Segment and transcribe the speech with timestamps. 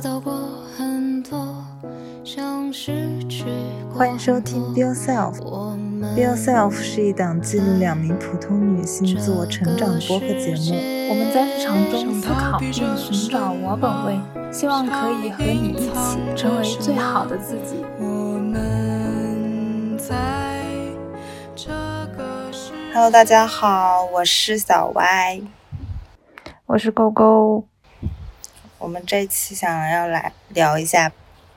[0.00, 0.34] 到过
[0.76, 1.56] 很多，
[2.22, 3.44] 想失去
[3.90, 5.36] 欢迎收听《Be Yourself》。
[6.14, 10.76] Be Yourself 是一档记录两名普通女性自我成长的播客节目。
[11.08, 17.82] 我们在日常中思考并寻找我本位，希望可以和你一起成为最好的自己。
[17.98, 20.14] 我们在
[21.54, 21.70] 这
[22.14, 25.40] 个世 Hello，大家好，我是小歪。
[26.66, 27.64] 我是勾勾，
[28.86, 31.10] 我们这一期想要来聊一下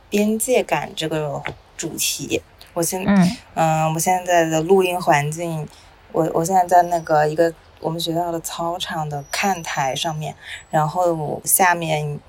[0.10, 1.40] 边界感这个
[1.78, 2.42] 主题。
[2.74, 5.68] 我现嗯嗯，我现在的录音环境，
[6.12, 10.34] 我我现在在那个一个我们学校的操场的看台上面，
[10.72, 12.20] 然后下面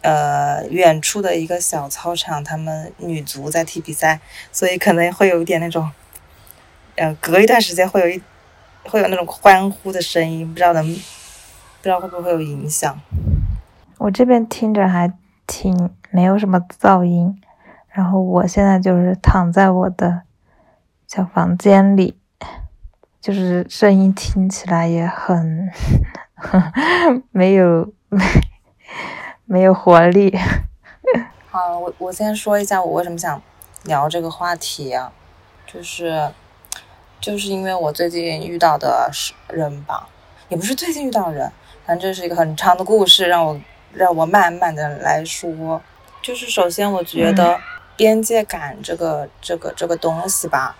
[0.00, 4.18] 呃远处的一个小操场，他们女足在踢比赛，
[4.50, 5.88] 所以可能会有一点那种，
[6.96, 8.20] 呃，隔一段时间会有一
[8.82, 13.00] 会有那种欢呼的声音，不知道能不知道会不会有影响。
[14.04, 15.10] 我这边听着还
[15.46, 17.40] 挺没有什么噪音，
[17.88, 20.20] 然后我现在就是躺在我的
[21.06, 22.14] 小房间里，
[23.18, 25.70] 就是声音听起来也很
[26.34, 26.70] 呵
[27.32, 28.22] 没有没
[29.46, 30.36] 没有活力。
[31.48, 33.40] 好，我我先说一下我为什么想
[33.84, 35.10] 聊这个话题啊，
[35.66, 36.30] 就是
[37.22, 39.10] 就是因为我最近遇到的
[39.48, 40.06] 人吧，
[40.50, 41.50] 也不是最近遇到的人，
[41.86, 43.58] 反正这是一个很长的故事，让我
[43.94, 45.80] 让我慢慢的来说。
[46.22, 47.60] 就是首先我觉得
[47.96, 50.76] 边界感这个、这个这个东西吧，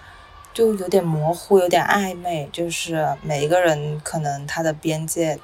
[0.52, 5.38] 就有点模糊，有点暧昧，就是每一个人可能他的边界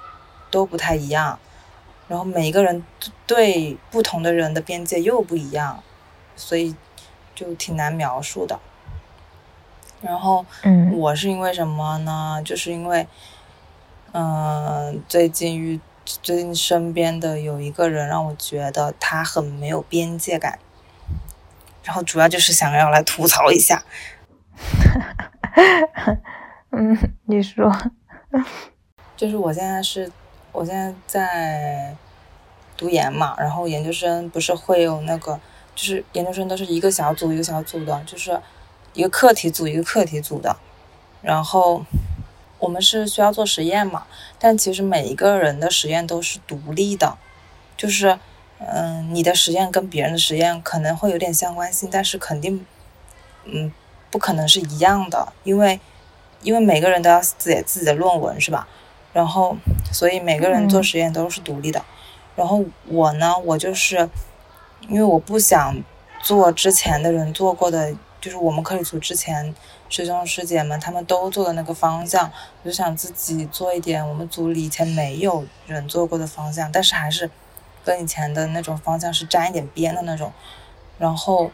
[0.50, 1.38] 都不太一样。
[2.08, 2.84] 然后每一个人
[3.24, 5.80] 对不同的人的边界又不一样，
[6.34, 6.74] 所以
[7.34, 8.58] 就挺难描述的。
[10.00, 12.40] 然后嗯我是因为什么呢？
[12.44, 13.06] 就是因为，
[14.12, 15.78] 嗯、最近遇
[16.22, 20.58] 最近身边的有一个人让我觉得他很没有边界感，
[21.84, 23.84] 然后主要就是想要来吐槽一下。
[26.72, 27.70] 嗯，你说，
[29.16, 30.10] 就是我现在是，
[30.52, 31.96] 我现在在
[32.76, 35.38] 读研嘛，然后研究生不是会有那个，
[35.74, 38.40] 就是研究生都是一个小组一个小组的，就是
[38.94, 40.56] 一个课题组一个课题组的，
[41.22, 41.84] 然后
[42.60, 44.06] 我们是需要做实验嘛，
[44.38, 47.18] 但其实每一个人的实验都是独立的，
[47.76, 48.18] 就是
[48.58, 52.64] 嗯，你的实验跟别人的实验可能会有点相关性，但是肯定
[53.44, 53.72] 嗯
[54.10, 55.80] 不可能是一样的，因为
[56.42, 58.68] 因为每个人都要写自己的论文是吧？
[59.12, 59.56] 然后
[59.92, 61.82] 所以每个人做嗯实验都是独立的。
[62.36, 64.08] 然后我呢，我就是
[64.88, 65.76] 因为我不想
[66.22, 69.54] 做之前的人做过的，就是我们课里组之前
[69.90, 72.30] 师兄师姐们他们都做的那个方向，
[72.62, 77.28] 我就想自己做一点我们组里以前没有人做过的方向，但是还是
[77.84, 80.32] 跟以前的那种方向是沾一点边的那种。
[80.96, 81.50] 然后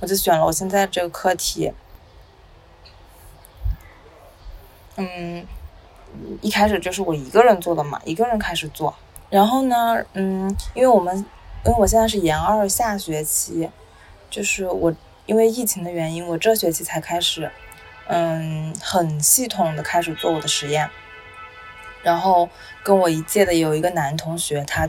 [0.00, 1.72] 我就选了我现在这个课题，
[4.96, 5.46] 嗯，
[6.40, 8.92] 一开始就是我一个人做的嘛，一个人开始做。
[9.30, 11.16] 然后呢，嗯，因为我们
[11.64, 13.70] 因为我现在是研二下学期，
[14.28, 14.92] 就是我
[15.26, 17.50] 因为疫情的原因，我这学期才开始，
[18.08, 20.90] 嗯，很系统的开始做我的实验。
[22.02, 22.48] 然后
[22.82, 24.88] 跟我一届的有一个男同学，他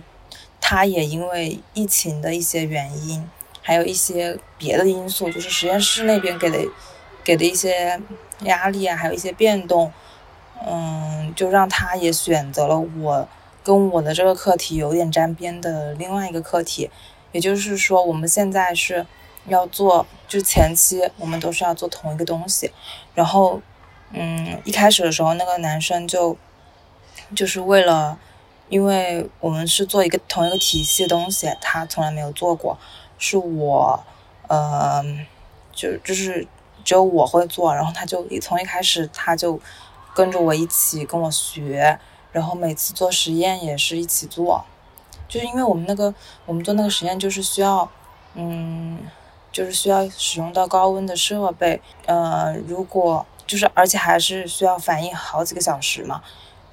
[0.59, 3.29] 他也因为疫情的一些原因，
[3.62, 6.59] 还有一些别的因素，就是实验室那边给的
[7.23, 7.97] 给的一些
[8.41, 9.94] 压力啊，还有一些变动，
[10.67, 13.29] 嗯，就让他也选择了我
[13.63, 16.91] 跟我的这个课题有点沾边的另外一个课题，
[17.31, 19.06] 也就是说，我们现在是
[19.47, 22.72] 要做，就前期我们都是要做同一个东西，
[23.13, 23.61] 然后，
[24.11, 26.35] 嗯，一开始的时候那个男生就
[27.35, 28.17] 就是为了，
[28.69, 32.78] 因为我们是做一个同一个体系的东西，他从来没有做过，
[33.17, 34.03] 是我，
[34.47, 35.03] 呃，
[35.72, 36.47] 就就是
[36.84, 39.59] 只有我会做，然后他就从一开始他就
[40.14, 41.99] 跟着我一起跟我学，
[42.31, 44.64] 然后每次做实验也是一起做，
[45.28, 46.14] 就是因为我们那个
[46.46, 47.90] 我们做那个实验就是需要，
[48.34, 48.99] 嗯，
[49.55, 56.22] 就是需要使用到高温的设备，呃，如果就是而且还是需要反应好几个小时嘛，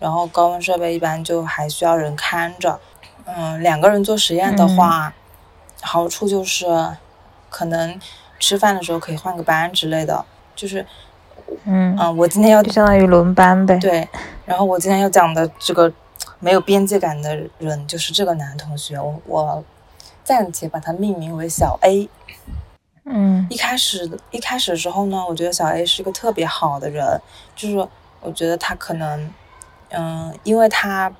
[0.00, 2.80] 然后高温设备一般就还需要人看着，
[3.24, 5.14] 嗯，两个人做实验的话，
[5.80, 6.66] 好处就是
[7.48, 7.96] 可能
[8.40, 10.24] 吃饭的时候可以换个班之类的，
[10.56, 10.84] 就是
[11.62, 13.76] 嗯，嗯，我今天要就相当于轮班呗。
[13.76, 14.08] 对，
[14.44, 15.92] 然后我今天要讲的这个
[16.40, 19.62] 没有边界感的人就是这个男同学，我我
[20.24, 22.08] 暂且把他命名为小 A。
[23.04, 23.46] 嗯。
[23.50, 27.20] 一开始一开始的时候呢，我觉得小 A 是一个特别好的人，
[27.54, 27.88] 就是
[28.20, 29.30] 我觉得他可能，
[29.90, 31.12] 嗯，因为他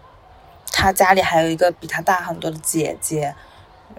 [0.70, 3.34] 他家里还有一个比他大很多的姐姐，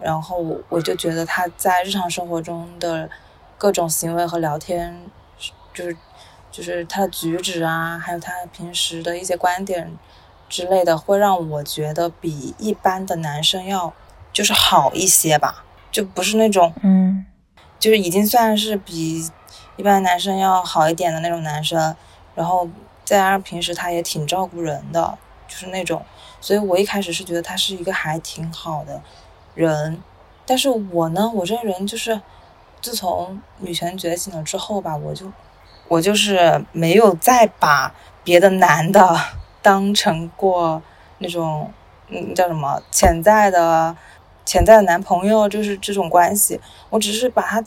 [0.02, 0.38] 然后
[0.70, 3.10] 我就觉得他在日常生活中的
[3.58, 5.06] 各种行为和聊天，
[5.74, 5.98] 就是
[6.52, 9.92] 就是他的举止啊，还有他平时的一些观点
[10.50, 13.94] 之类的，会让我觉得比一般的男生要
[14.32, 17.26] 就是好一些吧，就不是那种嗯
[17.84, 19.30] 就是已经算是比
[19.76, 21.94] 一般男生要好一点的那种男生，
[22.34, 22.66] 然后
[23.04, 25.18] 再加上平时他也挺照顾人的，
[25.50, 26.02] 就是那种，
[26.40, 29.02] 所以我一开始是觉得他是一个还挺好的
[29.54, 30.02] 人，
[30.46, 32.22] 但是我呢，我这个人就是
[32.80, 35.30] 自从女权觉醒了之后吧，我就
[35.90, 37.94] 我就是没有再把
[38.24, 39.20] 别的男的
[39.62, 40.82] 当成过
[41.18, 41.70] 那种
[42.08, 43.94] 嗯叫什么潜在的
[44.46, 46.60] 潜在的男朋友，就是这种关系，
[46.90, 47.64] 我只是把他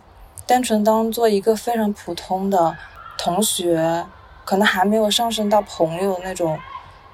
[0.47, 2.77] 单纯当做一个非常普通的
[3.19, 4.05] 同学，
[4.45, 6.59] 可能还没有上升到朋友那种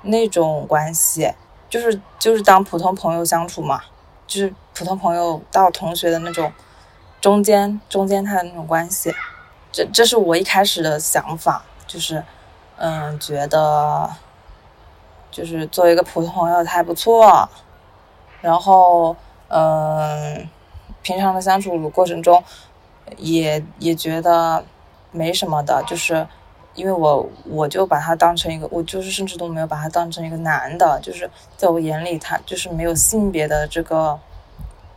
[0.03, 1.33] 那种关系，
[1.71, 3.81] 就是就是当普通朋友相处嘛，
[4.27, 6.53] 就是普通朋友到同学的那种
[7.21, 9.15] 中间中间他的那种关系，
[9.71, 12.23] 这这是我一开始的想法，就是
[12.77, 14.11] 嗯觉得
[15.31, 17.49] 就是作为一个普通朋友他还不错，
[18.41, 19.17] 然后
[19.53, 20.49] 嗯
[21.03, 22.43] 平常的相处过程中
[23.19, 24.65] 也也觉得
[25.11, 26.27] 没什么的，就是
[26.75, 34.19] 因为我我就把他当成一个，我就是甚至都没有把他当成一个男的，就是在我眼里他就是没有性别的这个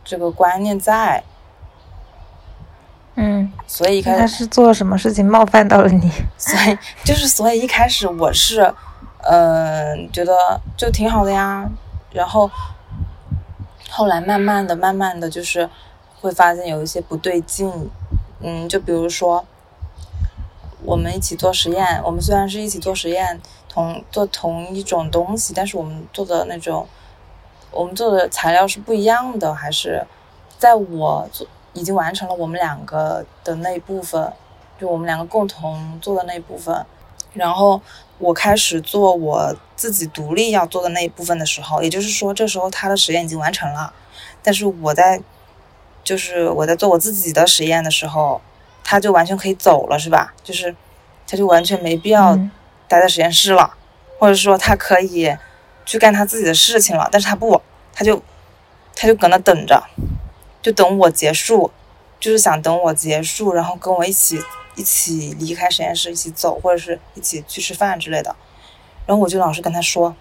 [0.02, 1.22] 这个观念在，
[3.16, 6.10] 嗯，所以一开始他是做了什么事情冒犯到了你？
[6.38, 8.72] 所以就是，所以一开始我是，
[9.28, 11.68] 嗯、觉得就挺好的呀。
[12.12, 12.50] 然后
[13.90, 15.68] 后来慢慢的、慢慢的就是
[16.20, 17.90] 会发现有一些不对劲。
[18.40, 19.44] 嗯，就比如说
[20.84, 26.86] 我们一起做实验，我们虽然是一起做实验，同做同一种东西，但是我们做的那种，
[27.70, 30.06] 我们做的材料是不一样的，还是
[30.58, 34.30] 在我做已经完成了我们两个的那一部分，
[34.78, 36.84] 就我们两个共同做的那一部分，
[37.32, 37.80] 然后
[38.18, 43.92] 我开始做我自己独立要做的那一部分的时候，也就是说，这时候他的实验已经完成了，
[44.42, 45.20] 但是我在
[46.02, 48.40] 就是我在做我自己的实验的时候，
[48.82, 50.32] 他就完全可以走了，是吧？
[50.42, 50.74] 就是
[51.26, 52.50] 他就完全没必要嗯
[52.88, 53.74] 待在实验室了，
[54.18, 55.36] 或者说他可以
[55.84, 57.60] 去干他自己的事情了，但是他不，
[57.92, 58.22] 他就
[58.94, 59.82] 他就搁那等着，
[60.62, 61.70] 就等我结束，
[62.18, 64.40] 就是想等我结束，然后跟我一起
[64.76, 68.36] 一起离开实验室，一起走，或者是一起去吃饭之类的。
[69.06, 70.14] 然后我就老是跟他说，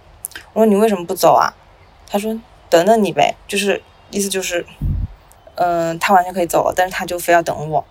[0.54, 1.54] 我说你为什么不走啊？
[2.08, 2.36] 他说
[2.70, 4.66] 等等你呗，就是意思就是，
[5.56, 7.86] 嗯、他完全可以走了，但是他就非要等我。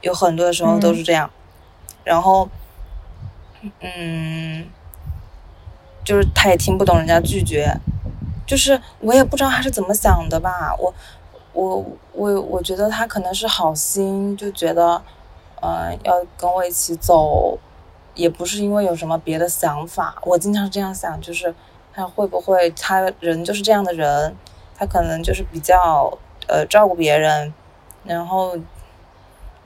[0.00, 1.30] 有很多的时候都是这样，
[2.02, 2.48] 然后，
[3.80, 4.66] 嗯，
[6.04, 7.72] 就是他也听不懂人家拒绝，
[8.44, 10.92] 就是我也不知道他是怎么想的吧，我
[11.52, 15.00] 我我我觉得他可能是好心，就觉得，
[15.62, 17.56] 嗯、要跟我一起走，
[18.14, 20.16] 也不是因为有什么别的想法。
[20.22, 21.54] 我经常这样想，就是
[21.94, 24.34] 他会不会他人就是这样的人，
[24.76, 26.18] 他可能就是比较
[26.48, 27.54] 呃照顾别人，
[28.04, 28.58] 然后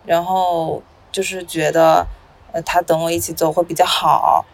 [0.04, 2.06] 然后就是觉得
[2.52, 4.44] 呃他等我一起走会比较好，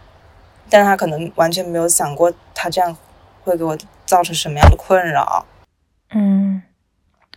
[0.71, 2.97] 但他可能完全没有想过他这样
[3.43, 5.45] 会给我造成什么样的困扰。
[6.15, 6.63] 嗯，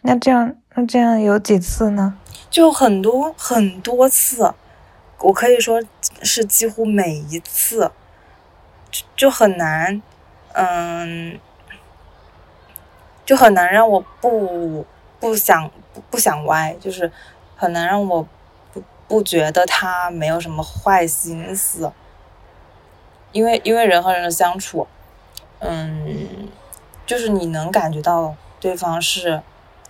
[0.04, 2.20] 那这样那这样有几次呢？
[2.50, 4.54] 就很多很多次，
[5.20, 5.82] 我可以说
[6.22, 7.92] 是几乎每一次，
[8.89, 10.01] 就就很难，
[10.54, 11.39] 嗯，
[13.25, 14.86] 就很难让我不
[15.20, 17.12] 不想不不想歪，就是
[17.58, 18.25] 很难让我
[18.74, 21.92] 不不觉得他没有什么坏心思，
[23.32, 24.88] 因为因为人和人的相处，
[25.60, 26.50] 嗯，
[27.06, 29.42] 就是你能感觉到对方是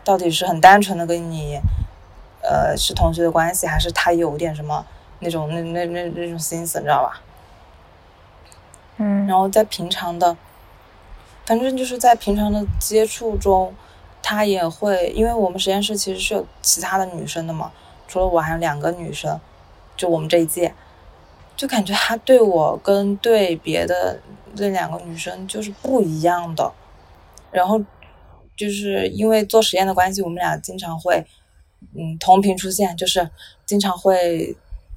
[0.03, 1.59] 到底是很单纯的跟你。
[2.47, 4.85] 呃，是同学的关系，还是他有点什么
[5.19, 7.21] 那种那那那那种心思，你知道吧？
[8.97, 10.37] 嗯然后在平常的，
[11.45, 13.73] 反正就是在平常的接触中，
[14.21, 17.71] 他也会，因为我们实验室其实是有其他的女生的嘛，
[18.07, 19.39] 除了我还有两个女生，
[19.97, 20.73] 就我们这一届，
[21.57, 24.19] 就感觉他对我跟对别的
[24.55, 26.71] 那两个女生就是不一样的，
[27.51, 27.81] 然后
[28.55, 31.25] 就是因为做实验的关系，我们俩经常会。
[31.93, 33.29] 嗯，同频出现，就是
[33.65, 34.55] 经常会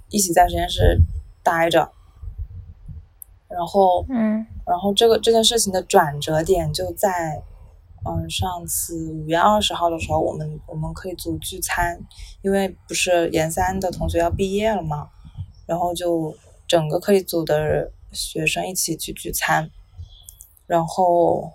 [0.09, 1.01] 一起在实验室
[1.43, 1.91] 待着，
[3.49, 4.47] 然后，嗯。
[4.67, 7.43] 然后这个这件事情的转折点就在，
[8.05, 11.99] 嗯，上次五月二十号的时候，我们我们可以组聚餐，
[12.43, 15.09] 因为不是研三的同学要毕业了嘛，
[15.65, 19.71] 然后就整个课题组的学生一起去聚餐，
[20.67, 21.51] 然后，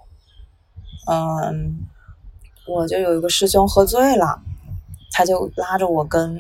[1.08, 1.86] 嗯，
[2.68, 4.42] 我就有一个师兄喝醉了，
[5.14, 6.36] 他就拉着我跟，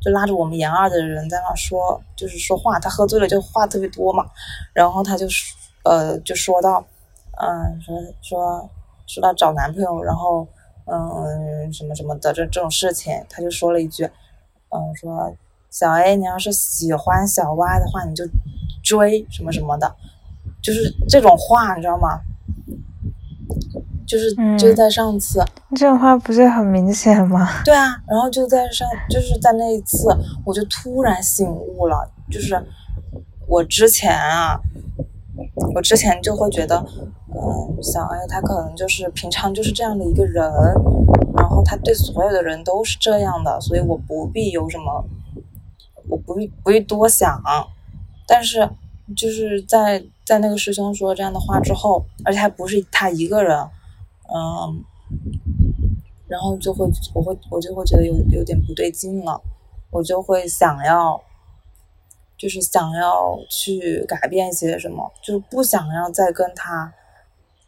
[0.00, 2.80] 就拉着我们研二的人在那说，就是说话。
[2.80, 4.26] 他喝醉了就话特别多嘛，
[4.72, 5.26] 然后他就
[5.84, 6.82] 呃就说到，
[7.40, 8.70] 嗯，说说
[9.06, 10.46] 说到找男朋友，然后
[10.86, 14.04] 嗯什么什么的这这种事情，他就说了一句，
[14.70, 15.36] 嗯说
[15.70, 18.24] 小 A 你要是喜欢小 Y 的话，你就
[18.82, 19.94] 追什么什么的。
[20.62, 22.20] 就是这种话，你知道吗？
[24.10, 25.38] 就是就在上次，
[25.76, 27.48] 这种话不是很明显吗？
[27.64, 30.08] 对啊，然后就在上，就是在那一次，
[30.44, 32.60] 我就突然醒悟了，就是
[33.46, 34.58] 我之前啊，
[35.76, 36.84] 我之前就会觉得，
[37.28, 40.42] 嗯，小 A 他可能就是平常就是这样的一个人，
[41.36, 45.04] 然后他对所有的人都是这样的，所以我不必有什么，
[46.08, 47.40] 我不必不必多想，
[48.26, 48.68] 但是
[49.16, 50.02] 就是在。
[50.22, 53.58] 在那个师兄说这样的话之后，而且还不是他一个人，
[54.34, 54.84] 嗯，
[56.28, 59.40] 然后就会我会我就会觉得有有点不对劲了，
[59.90, 61.20] 我就会想要，
[62.36, 66.92] 就是想要去改变一些什么，就是不想要再跟他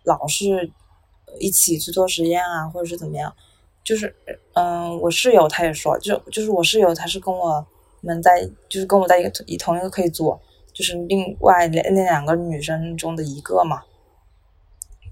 [0.04, 0.70] 老是
[1.38, 3.34] 一起去做实验啊，或者是怎么样，
[3.82, 4.14] 就是
[4.54, 7.66] 嗯，我室友他也说，就就是我室友他是跟我
[8.00, 10.40] 们在就是跟我在一个以同一个可以做。
[10.74, 13.82] 就是另外那那两个女生中的一个嘛，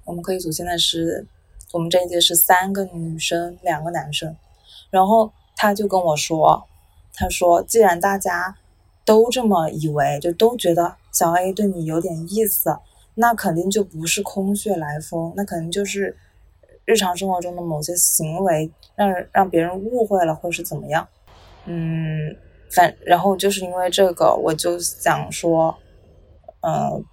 [0.07, 1.27] 我们可以组现在是
[1.73, 4.37] 我们这一届是三个女生，两个男生。
[4.91, 6.67] 然后他就跟我说，
[7.15, 8.57] 他说既然大家
[9.05, 12.79] 都这么以为，就都觉得小 A 对你有点意思，
[13.15, 16.17] 那肯定就不是空穴来风，那肯定就是
[16.85, 21.09] 日常生活中的某些行为让让别人误会了，或是怎么样，
[21.67, 22.37] 嗯。
[22.73, 25.77] 反然后就是因为这个，我就想说，
[26.61, 27.05] 嗯，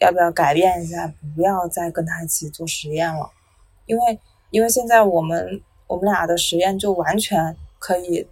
[0.00, 3.28] 要不要改变一下，不要再跟他一起做实验了，
[3.86, 4.18] 因为
[4.50, 8.26] 因为现在我们我们俩的实验就完全可以，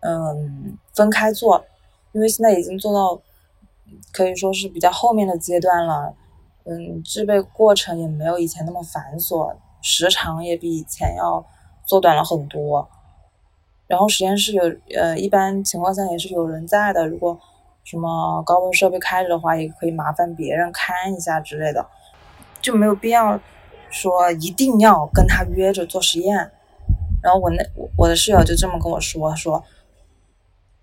[0.00, 1.64] 嗯，分开做，
[2.12, 3.20] 因为现在已经做到
[4.12, 6.14] 可以说是比较后面的阶段了，
[6.64, 11.44] 嗯，制备过程也没有以前那么繁琐，时长也比以前要
[11.86, 12.88] 缩短了很多。
[13.86, 14.62] 然后实验室有，
[14.96, 17.06] 呃，一般情况下也是有人在的。
[17.06, 17.38] 如果
[17.84, 21.86] 什么高温设备开着的话，也可以麻烦别人看一下之类的，
[22.60, 23.40] 就没有必要
[23.90, 26.52] 说一定要跟他约着做实验。
[27.22, 27.64] 然后我那
[27.96, 29.64] 我的室友就这么跟我说说，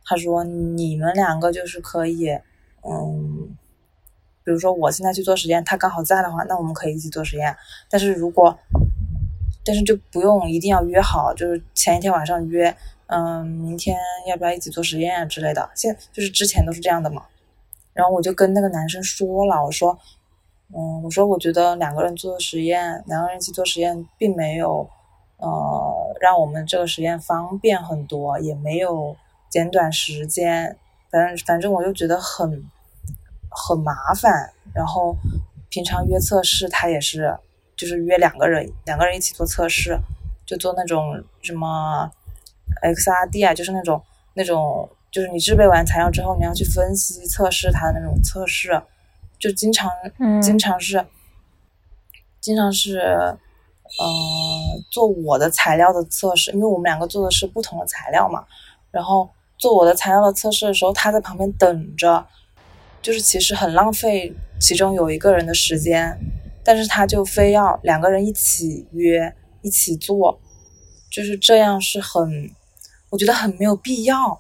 [0.04, 2.30] 他说你们两个就是可以，
[2.82, 3.56] 嗯，
[4.44, 7.56] 比如说我现在去做实验，他刚好在的话，那我们可以一起做实验。
[7.90, 8.58] 但是如果
[9.66, 12.76] 但是就不用一定要约好，就是前一天晚上约。
[13.08, 13.96] 嗯，明天
[14.28, 15.70] 要不要一起做实验啊之类的？
[15.76, 17.22] 现就是之前都是这样的嘛。
[17.94, 19.96] 然后我就跟那个男生说了，我说，
[20.76, 24.90] 嗯，我说我觉得两个人做实验，两个人一起做实验，并没有，
[25.38, 29.16] 呃，让我们这个实验方便很多，也没有
[29.50, 30.78] 减短时间。
[31.12, 32.64] 反正反正我就觉得很
[33.50, 34.52] 很麻烦。
[34.74, 35.16] 然后
[35.70, 37.38] 平常约测试，他也是，
[37.76, 39.98] 就是约两个人，两个人一起做测试，
[40.46, 42.12] 就做那种什么。
[42.82, 44.02] XRD 啊，就是那种
[44.34, 48.82] 那种，就是你制备完材料之后，你要去分析测试它的那种测试，
[49.44, 49.92] 就经常
[50.42, 51.06] 经常是
[52.40, 53.38] 经常是呃
[54.90, 58.46] 做我的材料的测试，因为我们两个做的是不同的材料嘛。
[58.90, 62.26] 然后做我的材料的测试的时候，他在旁边等着，
[63.02, 66.18] 就是其实很浪费其中有一个人的时间，
[66.64, 70.40] 但是他就非要两个人一起约一起做，
[71.12, 72.50] 就是这样是很。
[73.10, 74.40] 我觉得很没有必要，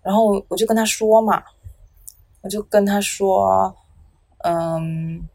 [0.00, 1.42] 然后我就跟他说嘛，
[2.40, 3.76] 我就跟他说，
[4.42, 5.28] 嗯，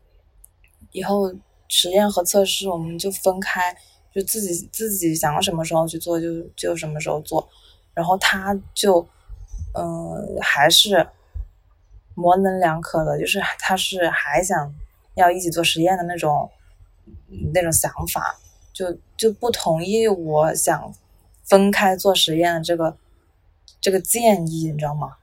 [0.91, 1.33] 以后
[1.67, 3.75] 实验和测试我们就分开，
[4.13, 7.47] 就自己自己想要什么时候去做就就什么时候做，
[7.93, 9.07] 然后他就，
[9.73, 11.07] 嗯，还是
[12.15, 14.73] 模棱两可的，就是他是还想
[15.15, 16.49] 要一起做实验的那种
[17.53, 18.39] 那种想法，
[18.71, 20.93] 就就不同意我想。
[21.49, 22.97] 分开做实验的这个
[23.79, 25.15] 这个建议，你知道吗？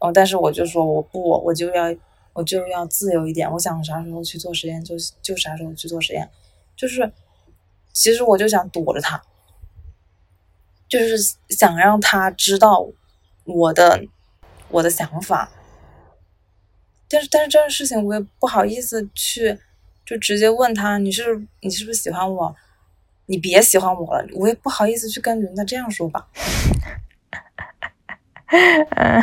[0.00, 1.94] 哦，但是我就说我不，我就要
[2.36, 6.28] 我就要自由一点，我想啥时候去做实验就就啥时候去做实验，
[6.76, 7.10] 就是
[7.94, 9.22] 其实我就想躲着他，
[10.86, 11.16] 就是
[11.48, 12.86] 想让他知道
[13.44, 14.04] 我的
[14.68, 15.50] 我的想法，
[17.08, 19.58] 但是但是这件事情我也不好意思去
[20.04, 22.54] 就直接问他，你是你是不是喜欢我？
[23.28, 26.28] 你别喜欢我了，我也不好意思去跟人家这样说吧。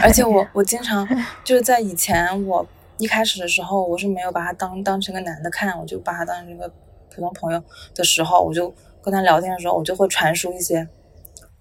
[0.02, 1.08] 而且我我经常
[1.46, 2.68] 就是在以前我
[3.04, 6.70] 一开始的时候，我是没有把他当当成个男的看，我就把他当成一个
[7.14, 7.62] 普通朋友
[7.94, 10.88] 的时候，我就跟他聊天的时候，我就会传输一些，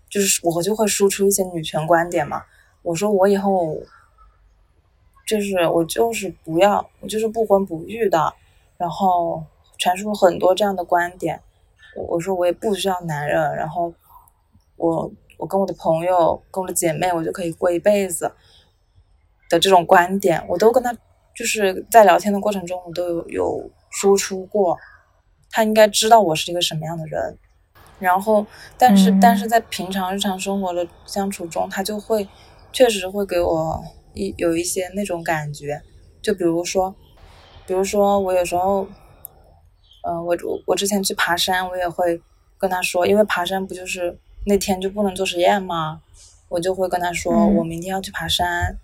[0.09, 2.45] 就是我就会输出一些女权观点嘛。
[2.83, 3.77] 我说我以后
[5.27, 8.33] 就是我就是不要，我就是不婚不育的，
[8.77, 9.43] 然后
[9.79, 11.41] 传输很多这样的观点。
[11.97, 13.93] 我我说我也不需要男人，然后
[14.77, 18.33] 我我跟我的朋友跟我的姐妹，我就可以过一辈子
[19.51, 20.97] 的这种观点，我都跟他。
[21.35, 24.77] 就是在聊天的过程中，我都有有输出过，
[25.51, 27.39] 他应该知道我是一个什么样的人。
[27.99, 28.45] 然后，
[28.77, 32.27] 但是但是在平常日常生活的相处中，他就会
[32.73, 35.81] 确实会给我一有一些那种感觉。
[36.21, 36.95] 就比如说，
[37.67, 38.87] 比如说我有时候，
[40.07, 42.21] 嗯，我我我之前去爬山，我也会
[42.59, 46.03] 跟他说，因为爬山不就是那天就不能做实验吗？
[46.49, 48.77] 我就会跟他说，我明天要去爬山，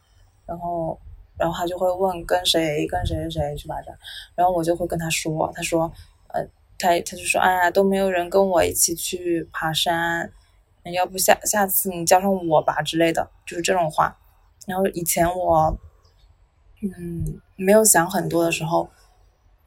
[0.46, 0.98] 然后。
[1.38, 3.96] 然后他就会问跟谁跟谁谁谁去爬山，
[4.34, 5.90] 然后我就会跟他说，他说，
[6.28, 6.44] 呃，
[6.78, 10.30] 他他就说，哎呀，都没有人跟我一起去爬山，
[10.92, 14.16] 要不下下次你叫上我吧之类的，就是这种话。
[14.66, 15.78] 然后以前我，
[16.82, 18.88] 嗯，没有想很多的时候，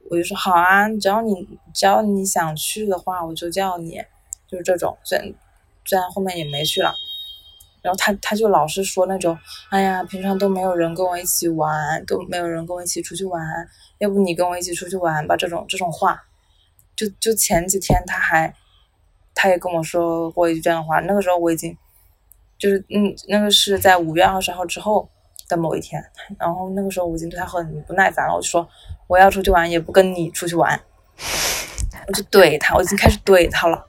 [0.09, 4.01] 我就说好啊，只要你只要你想去的话，我就叫你，
[4.47, 4.97] 就是这种。
[5.03, 5.33] 虽然
[5.85, 6.93] 虽然后面也没去了。
[7.81, 9.35] 然后他他就老是说那种，
[9.69, 13.41] 哎呀，平常都没有人跟我一起玩，都没有人跟我一起出去玩，
[13.97, 15.35] 要不你跟我一起出去玩吧？
[15.35, 16.21] 这种这种话，
[16.95, 18.53] 就就前几天他还，
[19.33, 20.99] 他也跟我说过一句这样的话。
[20.99, 21.75] 那个时候我已经，
[22.59, 25.09] 就是嗯，那个是在五月二十号之后
[25.49, 26.03] 的某一天，
[26.37, 28.69] 然后那个时候我已经对他很不耐烦了，我就说
[29.07, 30.79] 我要出去玩也不跟你出去玩，
[32.07, 33.87] 我就怼他，我已经开始怼他了，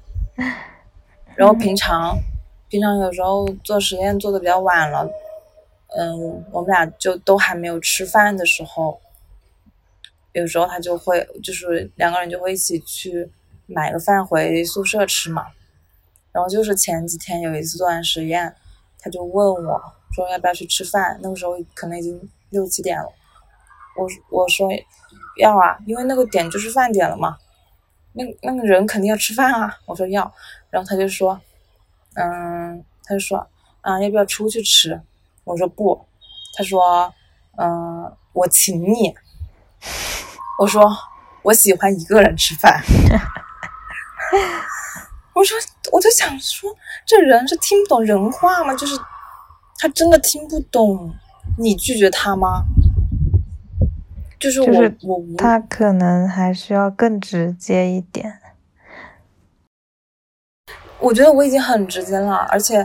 [1.37, 2.17] 然后平常。
[2.73, 5.07] 平常有时候做实验做的比较晚了，
[5.95, 8.99] 嗯，我们俩就都还没有吃饭的时候，
[10.33, 13.31] 有时候他就会就是两个人就会一起去
[13.67, 15.49] 买个饭回宿舍吃嘛。
[16.33, 18.57] 然后就是前几天有一次做完实验，
[18.99, 19.83] 他就问我
[20.15, 23.13] 说要不要去吃饭，那个时候可能已经六七点了，
[23.99, 24.67] 我我说
[25.37, 27.37] 要啊，因为那个点就是饭点了嘛，
[28.15, 30.33] 那那个人肯定要吃饭啊，我说要，
[30.71, 31.39] 然后他就说。
[32.15, 33.47] 嗯，他就说
[33.81, 35.01] 啊，要不要出去吃？
[35.45, 36.07] 我说不。
[36.57, 37.13] 他说，
[37.57, 39.15] 嗯，我请你。
[40.59, 40.91] 我说
[41.43, 42.83] 我喜欢一个人吃饭。
[45.35, 45.57] 我说，
[45.91, 46.71] 我就想说，
[47.07, 48.75] 这人是听不懂人话吗？
[48.75, 48.95] 就是
[49.79, 51.15] 他真的听不懂
[51.59, 52.65] 你拒绝他吗？
[54.39, 54.69] 就是我
[55.03, 58.41] 我他可能还需要更直接一点。
[61.03, 62.79] 我觉得我已经很直接了，而且，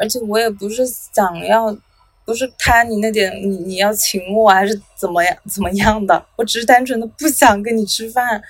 [0.00, 1.76] 而且我也不是想要，
[2.24, 6.24] 不是贪你那点，你你要请我还是怎么样怎么样的？
[6.36, 8.40] 我只是单纯的不想跟你吃饭，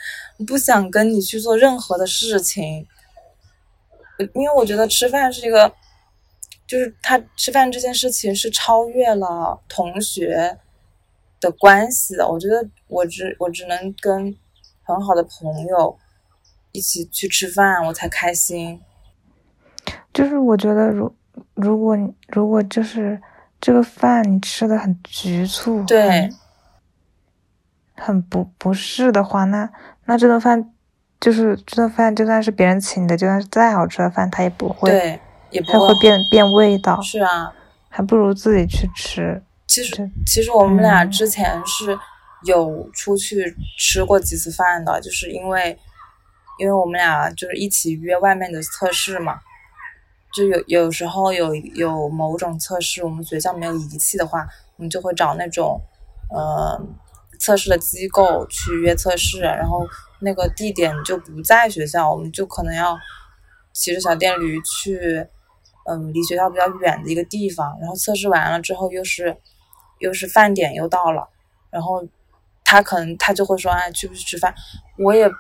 [0.47, 2.87] 不想跟你去做任何的事情，
[4.35, 5.73] 因为我觉得吃饭是一个，
[6.67, 10.59] 就是他吃饭这件事情是超越了同学
[11.41, 12.29] 的关系的。
[12.29, 14.37] 我觉得我只我只能跟
[14.83, 15.99] 很好的朋友。
[16.79, 18.81] 一起去吃饭，我才开心。
[20.15, 21.13] 就是我觉得，如
[21.55, 23.21] 如果如果就是
[23.61, 26.31] 这个饭你吃的很局促，对，
[27.97, 29.69] 很不不适的话，那
[30.05, 30.73] 那这顿饭
[31.21, 37.01] 就是这顿饭，就算是别人请的，就算是再好吃的饭，他也不会，对，也不会变变味道。
[37.03, 37.53] 是啊，
[37.89, 39.43] 还不如自己去吃。
[39.67, 41.99] 其实其实我们俩之前是
[42.45, 45.77] 有出去吃过几次饭的，就是因为。
[46.59, 49.39] 因为我们俩就是一起约外面的测试嘛，
[50.35, 55.81] 就有有时候有有某种测试，我们学校没有仪器的话，我们就会找那种
[56.31, 56.81] 呃
[57.39, 59.87] 测试的机构去约测试，然后
[60.21, 62.99] 那个地点就不在学校，我们就可能要
[63.73, 65.25] 骑着小电驴去，
[65.87, 69.37] 嗯，离学校比较远的一个地方，然后测试完了之后又是
[70.01, 71.29] 又是饭点又到了，
[71.71, 72.05] 然后
[72.65, 74.53] 他可能他就会说哎去不去吃饭，
[74.99, 75.31] 我也。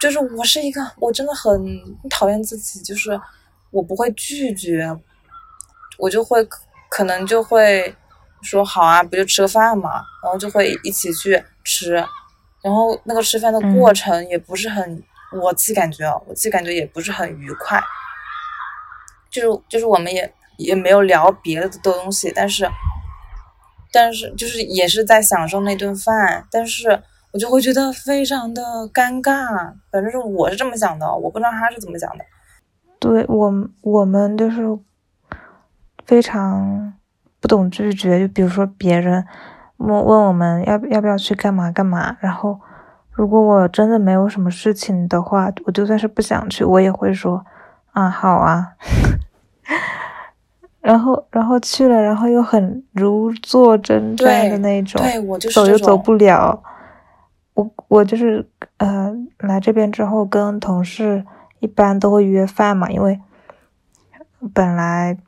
[0.00, 3.20] 就是我是一个，我真的很讨厌自己，就是
[3.70, 4.96] 我不会拒绝，
[5.98, 6.46] 我就会
[6.88, 7.92] 可能就会
[8.42, 11.94] 说好啊，不就吃个饭嘛，然后就会一起去吃，
[12.62, 17.82] 然后那个吃饭的过程也不是很，我自己感觉，我自己感觉也不是很愉快，
[19.30, 22.70] 就是就是我们也也没有聊别的东西，但是
[23.90, 27.02] 但是就是也是在享受那顿饭，但是。
[27.38, 28.60] 我就会觉得非常的
[28.92, 32.24] 尴尬，反正是我是这么想的，我不知道他是怎么想的。
[32.98, 34.76] 对我，我们就是
[36.04, 36.92] 非常
[37.38, 38.18] 不懂拒绝。
[38.18, 39.24] 就比如说别人，
[39.76, 42.16] 问问我们要要不要去干嘛干嘛。
[42.18, 42.58] 然后，
[43.12, 47.46] 如果我真的没有什么事情的话，我就算是不想去，我也会说
[47.92, 48.72] 啊好啊。
[50.82, 56.60] 然后，然后去了，然后又很如坐针毡的那种，对我就是走又走不了。
[57.58, 61.24] 我我就是呃来这边之后，跟同事
[61.58, 63.20] 一般都会约饭嘛，因为
[64.54, 65.18] 本来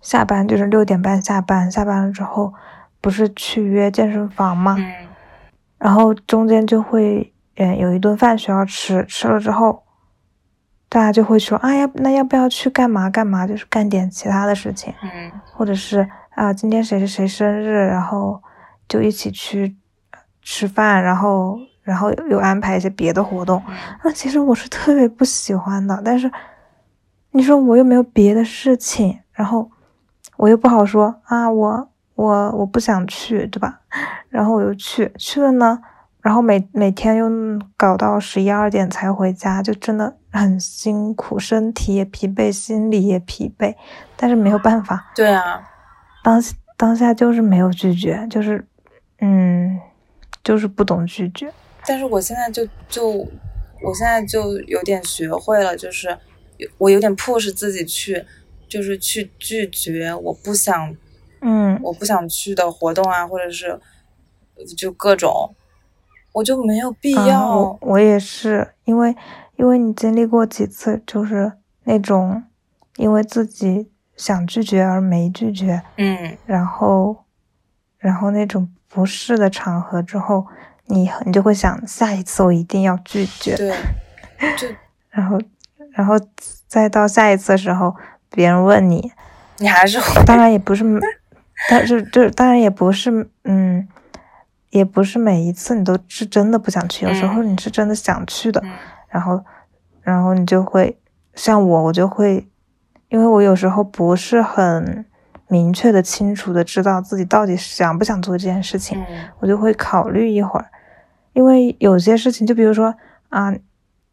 [0.00, 2.54] 下班就是六点半下班，下班了之后
[3.02, 5.08] 不是去约健身房嘛，嗯
[5.76, 9.82] 然后中间就会嗯有一顿饭需要吃，吃了之后，
[10.88, 14.94] 大家就会说啊要那要不要去干嘛干嘛，就是干点其他的事情。
[15.02, 18.42] 嗯或者是啊，今天谁谁谁生日，然后
[18.88, 19.76] 就一起去
[20.44, 23.60] 吃饭，然后然后又安排一些别的活动。
[23.66, 26.30] 嗯那其实我是特别不喜欢的，但是
[27.32, 29.68] 你说我又没有别的事情，然后
[30.36, 33.80] 我又不好说啊，我我我不想去，对吧？
[34.28, 35.80] 然后我又去去了呢，
[36.20, 37.28] 然后每每天又
[37.76, 43.74] 搞到十一二点才回家，就真的很辛苦，身体也疲惫，心里也疲惫，
[44.16, 45.06] 但是没有办法。
[45.14, 45.62] 对啊，
[46.22, 46.42] 当
[46.76, 48.66] 当下就是没有拒绝，就是，
[49.20, 49.78] 嗯，
[50.44, 51.52] 就是不懂拒绝。
[51.86, 56.16] 但是我现在就就我现在就有点学会了，就是
[56.58, 58.24] 有我有点 push 自己去，
[58.68, 60.94] 就是去拒绝我不想
[61.40, 63.78] 嗯我不想去的活动啊，或者是
[64.76, 65.54] 就各种，
[66.32, 67.56] 我就没有必啊要。
[67.56, 69.14] 我我也是，因为
[69.56, 71.52] 因为你经历过几次，就是
[71.84, 72.42] 那种
[72.96, 77.24] 因为自己想拒绝而没拒绝，嗯然后
[77.98, 80.46] 然后那种不适的场合之后，
[80.86, 83.74] 你你就会想下一次我一定要拒绝，对，
[84.56, 84.68] 就。
[85.10, 85.40] 然后
[85.92, 86.14] 然后
[86.68, 87.94] 再到下一次的时候，
[88.30, 89.12] 别人问你，
[89.58, 90.84] 你还是会当然也不是，
[91.68, 93.88] 但是这当然也不是，嗯，
[94.70, 98.70] 也不是每一次你都是真的不想去，有时候你是真的想去的，嗯。
[99.08, 99.44] 然后，
[100.02, 100.98] 然后你就会
[101.34, 102.48] 像我，我就会，
[103.08, 105.04] 因为我有时候不是很
[105.54, 110.66] 明确的、清楚的知道自己到底想不想做这件事情，嗯我就会考虑一会儿，
[111.32, 112.92] 因为有些事情，就比如说
[113.28, 113.50] 啊，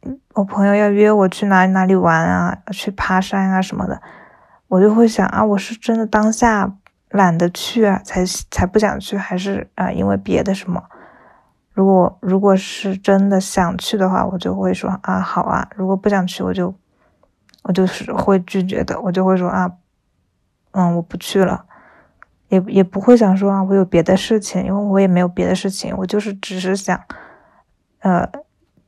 [0.04, 4.00] 嗯我朋友要约我去哪里哪里玩啊，去爬山啊什么的，
[4.68, 6.72] 我就会想啊，我是真的当下
[7.10, 10.84] 懒得去啊，才才不想去，还是啊因为别的什么？
[11.74, 16.74] 如果如果是真的想去的话，我就会说啊好啊；如果不想去，我就
[17.64, 19.72] 我就是会拒绝的，我就会说啊，
[20.72, 21.66] 嗯，我不去了。
[22.50, 27.02] 也也不会想说啊，我有别的事情，因为我也没有别的事情，我就是只是想，
[28.00, 28.30] 呃，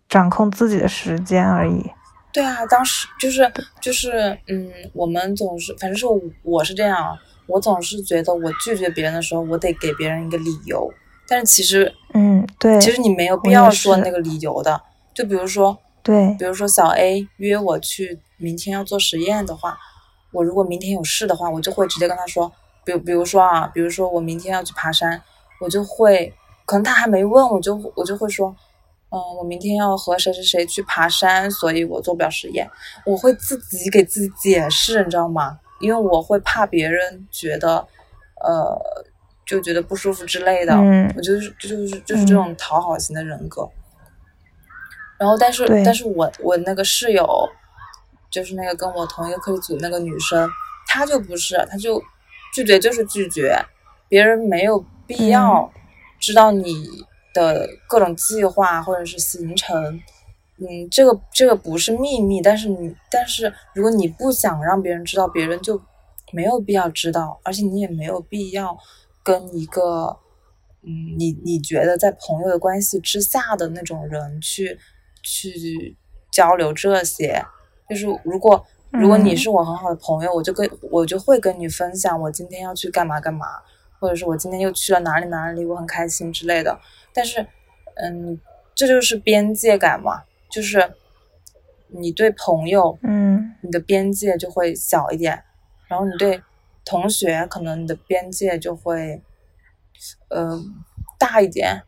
[0.09, 1.89] 掌控自己的时间而已。
[2.33, 7.17] 对啊，当时就是就是嗯，我们总是反正是我我是这样啊，
[7.47, 10.91] 我总是觉得我拒绝别人的时候，我得给别人一个理由，
[11.27, 14.81] 但是其实嗯，对，其实你没有必要说那个理由的。
[15.13, 19.77] 就比如说，对，比如说小 A 约我去明天要做实验的话，
[20.33, 22.51] 我如果明天有事的话，我就会直接跟他说，
[22.83, 25.21] 比如比如说啊，比如说我明天要去爬山，
[25.61, 26.33] 我就会
[26.65, 28.53] 可能他还没问，我就我就会说，
[29.09, 32.69] 嗯，我明天要和谁谁谁去爬山，所以我做不了实验，
[33.05, 35.59] 我会自己给自己解释，你知道吗？
[35.79, 37.85] 因为我会怕别人觉得，
[38.43, 39.05] 呃，
[39.45, 43.69] 就觉得不舒服之类的，嗯我就是就是就是这种讨好型的人格。
[45.19, 47.25] 然后，但是但是我我那个室友，
[48.33, 50.49] 就是那个跟我同一个课题组那个女生，
[50.87, 52.01] 她就不是，她就
[52.51, 53.55] 拒绝就是拒绝，
[54.09, 55.71] 别人没有必要
[56.19, 56.87] 知道你
[57.33, 60.01] 的各种计划或者是行程，
[60.57, 65.79] 嗯，这个这个不是秘密，但是你但是如果你不想让别人知道，别人就
[66.31, 68.75] 没有必要知道，而且你也没有必要
[69.21, 70.17] 跟一个
[70.81, 74.79] 嗯，你你觉得在朋友的关系之下的那种人去
[75.21, 75.95] 去
[76.31, 77.45] 交流这些，
[77.89, 83.47] 就是如果如果你嗯是我很好的朋友，我就跟我就会跟你分享我今天要去干嘛干嘛，
[83.99, 86.79] 或者是我今天又去了哪里哪里，我很开心之类的。
[87.13, 87.45] 但是，
[87.95, 88.39] 嗯，
[88.75, 90.93] 这就是边界感嘛，就是
[91.87, 95.43] 你对朋友，嗯你的边界就会小一点，
[95.87, 96.41] 然后你对
[96.85, 99.21] 同学可能你的边界就会，
[100.29, 100.59] 呃，
[101.17, 101.83] 大一点。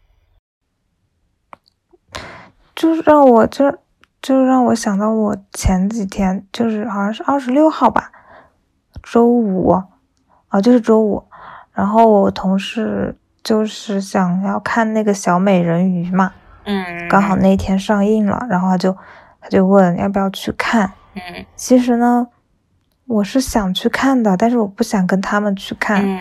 [2.76, 3.66] 就是让我就
[4.26, 8.12] 就让我想到我前几天就是好像是二十六号吧，
[9.04, 9.70] 周五
[10.48, 11.24] 啊，就是周五，
[11.74, 16.34] 然后我同事就是想要看那个小美人鱼嘛，
[16.64, 18.98] 嗯，刚好那天上映了，然后他就
[19.40, 20.92] 他就问要不要去看。
[21.14, 22.28] 嗯其实呢，
[23.06, 26.20] 我是想去看的，但是我不想跟他们去看，嗯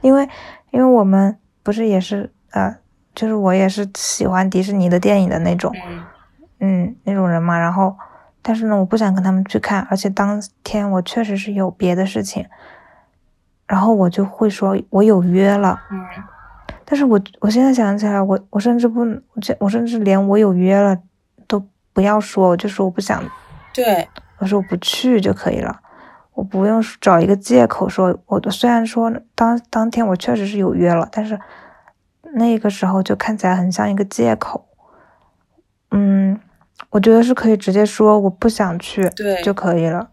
[0.00, 0.28] 因为
[0.72, 2.76] 因为我们不是也是呃，
[3.14, 6.02] 就是我也是喜欢迪士尼的电影的那种，嗯
[6.60, 7.58] 嗯，那种人嘛。
[7.58, 7.96] 然后，
[8.42, 12.46] 但是呢，我不想跟他们去看，而且当天我确实是有别的事情，
[13.66, 15.80] 然后我就会说我有约了。
[15.90, 16.04] 嗯
[16.88, 20.96] 但是我我现在想起来，我我甚至不，我这我甚至连我有约了
[21.48, 21.60] 都
[21.92, 23.20] 不要说，我就说我不想，
[23.74, 25.80] 对，我说我不去就可以了，
[26.34, 31.36] 我不用找一个借口说，我虽然说当当天我确实是有约了，但是
[32.34, 34.68] 那个时候就看起来很像一个借口。
[35.90, 36.38] 嗯，
[36.90, 40.10] 我觉得是可以直接说我不想去对就可以了。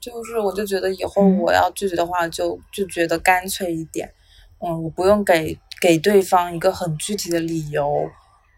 [0.00, 4.12] 就是我就觉得以后嗯我要拒绝的话就，就觉得干脆一点，
[4.60, 8.08] 嗯，我不用给给对方一个很具体的理由，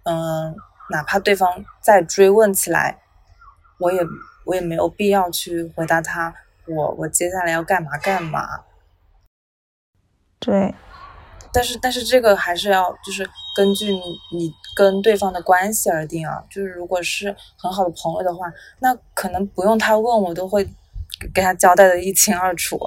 [0.05, 0.55] 嗯，
[0.91, 2.99] 哪怕对方再追问起来，
[3.79, 4.01] 我也
[4.45, 6.35] 我也没有必要去回答他，
[6.67, 8.65] 我我接下来要干嘛干嘛。
[10.39, 10.75] 对，
[11.53, 14.01] 但是但是这个还是要就是根据你
[14.33, 16.43] 你跟对方的关系而定啊。
[16.51, 18.47] 就是如果是很好的朋友的话，
[18.81, 20.65] 那可能不用他问我都会
[21.35, 22.79] 给他交代的一清二楚。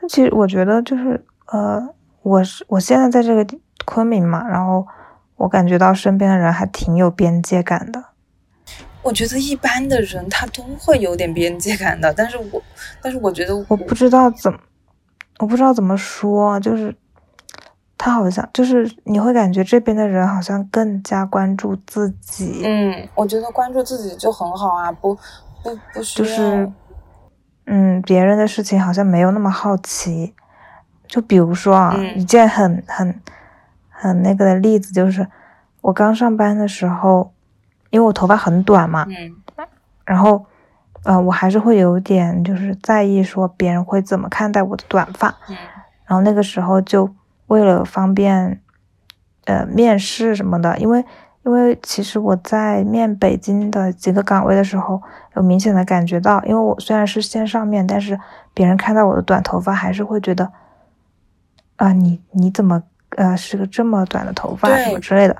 [0.00, 4.86] 那其实我觉得就是呃，我是我现在在这个昆明嘛，然后
[5.36, 8.15] 我感觉到身边的人还挺有边界感的。
[9.06, 12.60] 我觉得一般的人他都会有点边界感的，但是我
[13.00, 14.58] 但是我觉得我不知道怎么，
[15.38, 16.92] 我不知道怎么说，就是
[17.96, 25.14] 他好像就是你会感觉这边的人好像更加关注自己，嗯，我觉得关注自己就很好啊，不
[25.62, 26.24] 不不需要。
[26.26, 26.72] 就是
[27.66, 30.34] 嗯，别人的事情好像没有那么好奇。
[31.06, 33.22] 就比如说啊，嗯一件很很
[33.88, 35.24] 很那个的例子，就是
[35.80, 37.32] 我刚上班的时候，
[37.90, 39.34] 因为我头发很短嘛，嗯
[40.04, 40.44] 然后，
[41.04, 45.28] 呃，我还是会有点就是在意说别人会怎么看待我的短发。
[45.48, 45.56] 嗯
[46.06, 47.12] 然后那个时候就
[47.48, 48.60] 为了方便，
[49.46, 51.04] 呃，面试什么的，因为
[51.44, 55.02] 因为其实我在面北京的几个岗位的时候，
[55.34, 58.16] 有明显的感觉到，因为我虽然是线上面，但是
[58.54, 60.52] 别人看到我的短头发，还是会觉得，
[61.74, 62.80] 啊、你你怎么
[63.16, 65.36] 呃是个这么短的头发什么之类的，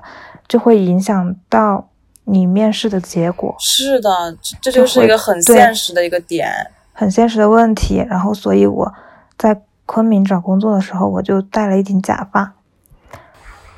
[0.49, 1.87] 就会影响到
[2.27, 3.55] 你面试的结果。
[3.57, 6.51] 是的，这这就就是一个很现实的一个点。
[6.91, 8.05] 很现实的问题。
[8.09, 8.93] 然后，所以我
[9.37, 12.53] 在昆明找工作的时候，我就戴了一顶假发。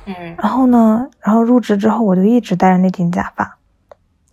[0.05, 3.57] 嗯然后呢，然后入职之后，我就一直戴着那顶假发。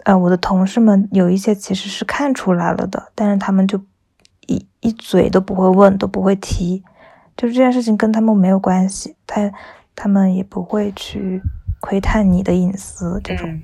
[0.04, 3.78] 呃，我的同事们有一些其实是看出来了的，但是他们就
[4.46, 6.82] 一一嘴都不会问，都不会提，
[7.36, 9.52] 就是这件事情跟他们没有关系，他
[9.94, 11.42] 他们也不会去
[11.80, 13.50] 窥探你的隐私这种。
[13.50, 13.62] 嗯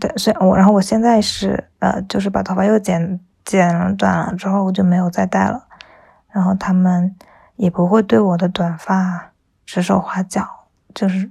[0.00, 5.66] 对，所以我然后我现在是呃，就是把头发又剪剪了短了之后，我就没有再戴了。
[6.32, 7.16] 然后他们
[7.56, 9.32] 也不会对我的短发
[9.64, 10.46] 指手画脚，
[10.94, 11.30] 就是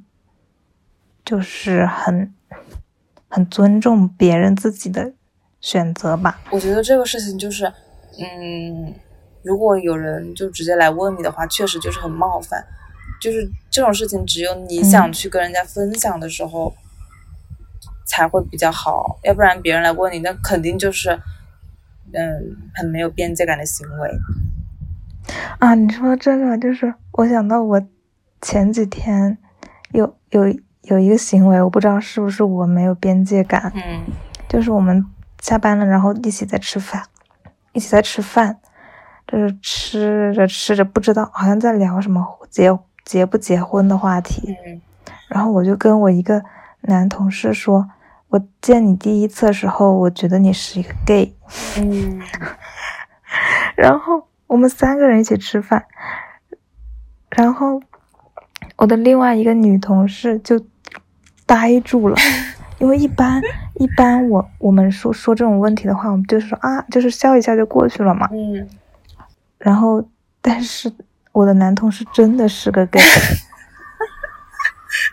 [1.23, 2.34] 就是很
[3.28, 5.13] 很尊重别人自己的
[5.62, 6.39] 选择吧。
[6.49, 7.65] 我觉得这个事情就是，
[8.19, 8.93] 嗯，
[9.43, 12.65] 如果有人就直接来问你的话，确实就是很冒犯。
[13.21, 16.75] 就是这种事情，只有你想嗯去跟人家分享的时候，
[18.06, 21.10] 才会比较好，要不然别人来问你，那肯定就是，
[22.13, 24.10] 嗯，很没有边界感的行为。
[25.60, 27.82] 啊，你说这个就是我想到我
[28.41, 29.38] 前几天
[29.91, 30.44] 有有
[30.84, 34.04] 有一个行为，我不知道是不是我没有边界感，嗯。
[34.48, 35.04] 就是我们
[35.41, 37.04] 下班了，然后一起在吃饭，
[37.74, 38.60] 一起在吃饭，
[39.28, 42.72] 就是吃着吃着不知道好像在聊什么结
[43.04, 44.80] 结不结婚的话题，嗯。
[45.28, 46.41] 然后我就跟我一个
[46.88, 47.89] 男同事说，
[48.30, 51.36] 我见你第一次的时候，我觉得你是一个 gay，
[51.78, 52.21] 嗯。
[53.76, 55.86] 然后我们三个人一起吃饭，
[57.30, 57.82] 然后
[58.78, 60.63] 我的另外一个女同事就
[61.45, 62.15] 呆住了，
[62.80, 63.41] 因为一般
[63.74, 68.30] 一般我我们说说这种问题的话，我们就是说啊，就是笑一下就过去了嘛。
[68.32, 68.69] 嗯，
[69.58, 70.08] 然后，
[70.41, 70.89] 但是
[71.34, 73.02] 我的男同事真的是个 gay，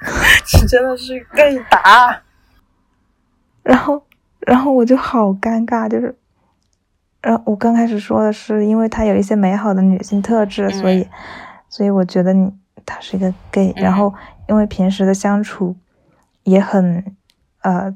[0.61, 2.21] 你真的是更打。
[3.63, 4.03] 然后
[4.41, 6.15] 然后我就好尴尬，就是，
[7.21, 11.09] 然后我刚开始说的是，因为他有一些美好的女性特质，所以
[11.69, 12.53] 所以我觉得你
[12.85, 14.13] 他是一个 gay，、嗯然后
[14.49, 15.77] 因为平时的相处
[16.43, 17.15] 也很
[17.63, 17.95] 呃，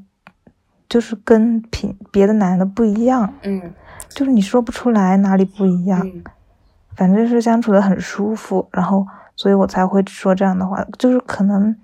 [0.87, 3.73] 就是跟平别的男的不一样，嗯。
[4.09, 6.23] 就是你说不出来哪里不一样，嗯。
[6.95, 11.75] 反正是相处的很舒服，然后所以我才会说这样的话，就是可能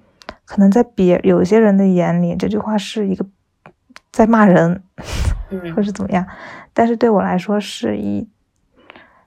[0.46, 3.26] 可能在别有些人的眼里，这句话是一个
[4.12, 4.84] 在骂人，
[5.50, 6.26] 嗯或是怎么样，
[6.74, 8.28] 但是对我来说是一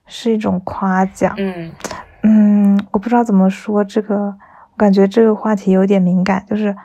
[0.07, 1.35] 是一种夸奖。
[1.39, 1.73] 嗯
[2.23, 6.77] 嗯，我不知道怎么说这个，我感觉这个话题有点敏感，就是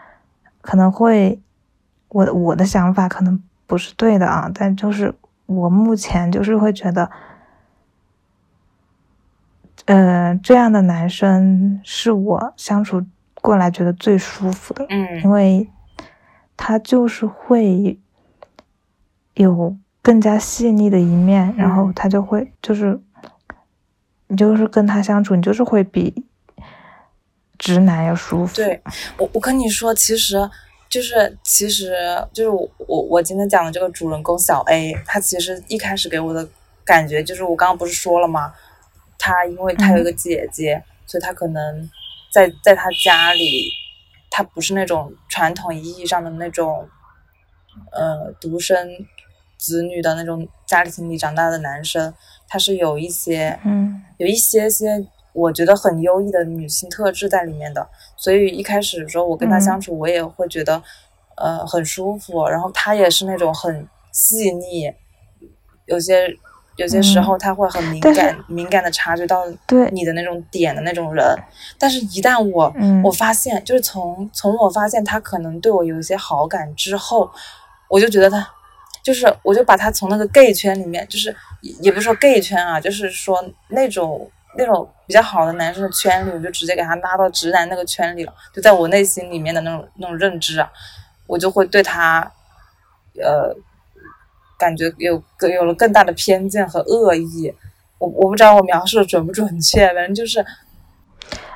[0.62, 1.42] 可能会
[2.10, 5.14] 我我的想法可能不是对的啊，但就是
[5.48, 7.10] 我目前就是会觉得，
[9.86, 13.04] 呃，这样的男生是我相处
[13.42, 15.70] 过来觉得最舒服的，嗯因嗯为
[16.56, 18.00] 他就是会
[19.34, 23.00] 有更加细腻的一面，然后嗯他就会就是
[24.28, 26.24] 你就是跟他相处，你就是会比
[27.58, 28.56] 直男要舒服。
[28.56, 28.82] 对
[29.18, 30.50] 我，我跟你说，其实
[30.90, 31.96] 就是其实
[32.32, 36.48] 就是我我我今天讲的这个主人公小 A，他其实一开始给我的
[36.86, 38.54] 感觉就是我刚刚不是说了吗？
[39.18, 41.90] 他因为他有一个姐姐，所以他可能
[42.32, 43.70] 在在他家里，
[44.30, 46.88] 他不是那种传统意义上的那种
[47.92, 48.90] 呃独生
[49.58, 52.14] 子女的那种家庭里长大的男生，
[52.48, 54.04] 他是有一些嗯。
[54.18, 60.84] 有一些些我觉得很优异的女性特质在里面的，所以一开始的时候我跟他嗯相处，我也会觉得、
[61.38, 62.48] 呃很舒服。
[62.48, 64.94] 然后他也是那种很细腻，
[65.86, 66.28] 有些
[66.82, 71.24] 有些时候他会很敏感、敏感的察觉到对你的那种点的那种人。
[71.78, 77.32] 但是，一旦我、嗯我发现，就是从从我发现他可能对我有一些好感之后，
[77.88, 78.48] 我就觉得他。
[79.04, 88.34] 就是，我就把他从那个 gay 圈里面，就是也也不是说 gay 圈啊，就是说那种那种比较好的男生的圈里，我就直接给他拉到直男那个圈里了。
[88.54, 90.70] 就在我内心里面的那种那种认知啊，
[91.26, 92.20] 我就会对他，
[93.20, 93.56] 呃，
[94.62, 97.52] 感觉有更有了更大的偏见和恶意。
[97.98, 100.46] 我我不知道我描述的准不准确，反正就是，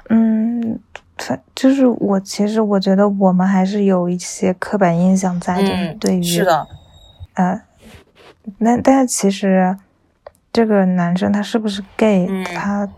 [0.10, 0.80] 嗯，
[1.18, 6.68] 反就是我其实我觉得我们还是有一些刻板印象在，就是嗯，对于是的，
[7.36, 7.62] 呃，
[8.60, 9.76] 那但是其实
[10.52, 12.90] 这个男生他是不是 gay，、嗯他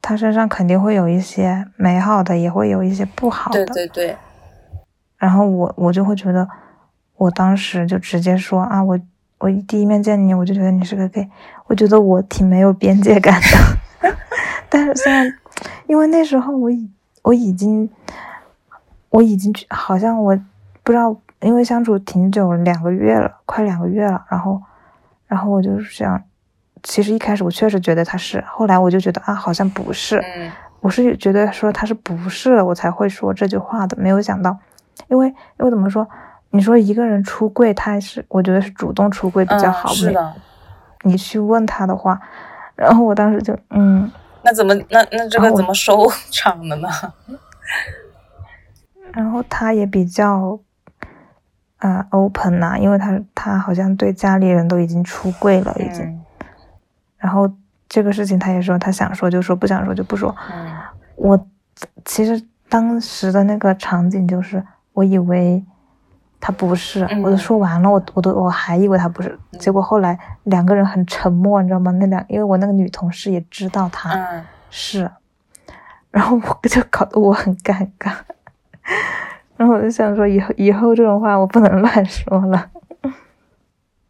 [0.00, 3.66] 他身上肯定会有一些美好的，也会有一些不好的。
[3.66, 4.16] 对对对，
[5.18, 6.48] 然后我我就会觉得，
[7.16, 8.98] 我当时就直接说啊，我
[9.38, 11.28] 我第一面见你，我就觉得你是个 gay，
[11.66, 14.12] 我觉得我挺没有边界感的。
[14.68, 15.34] 但是现在，
[15.86, 16.90] 因为那时候我已
[17.22, 17.88] 我已经
[19.10, 20.38] 我已经去好像我
[20.82, 24.24] 不知道，因为相处挺久了，两个月了，快两个月了。
[24.28, 24.60] 然后，
[25.26, 26.22] 然后我就是想，
[26.82, 30.18] 其实一开始我确实觉得他是，后来我就觉得啊，好像不是。
[30.18, 30.50] 嗯
[30.80, 33.96] 我是觉得说他是不是了，我才会说这句话的。
[33.96, 34.56] 没有想到，
[35.08, 36.06] 因为因为怎么说？
[36.50, 39.90] 你说一个人出柜，他是我觉得是主动出柜比较好。
[39.90, 40.34] 嗯、是的。
[41.02, 42.20] 你去问他的话，
[42.74, 44.10] 然后我当时就嗯，
[44.42, 46.88] 那怎么那那这个怎么收场的呢？
[49.12, 50.58] 然后他也比较
[51.78, 56.04] 啊、呃 open 呐、因为他他好像对家里人都已经出柜了，已经。
[56.04, 56.22] 嗯
[57.18, 57.50] 然后
[57.88, 60.34] 这个事情他也说他想说就说，不想说就不说。
[60.52, 60.70] 嗯
[61.16, 61.46] 我
[62.04, 65.64] 其实当时的那个场景就是，我以为
[66.40, 71.90] 他不是，嗯我都说完了，我我都我还以为他不是，结果后来两个人很沉默，你知道吗？
[71.92, 75.10] 那两因为我那个女同事也知道他嗯是，
[76.10, 78.12] 然后我就搞得我很尴尬，
[79.56, 82.70] 然后我就想说以后以后这种话我不能乱说了。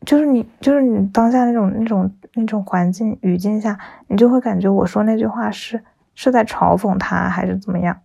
[0.04, 5.82] 就是你，就是你当下那种那种那种环境语境下，你就会感觉我说那句话是
[6.14, 7.96] 是在嘲讽他，还是怎么样？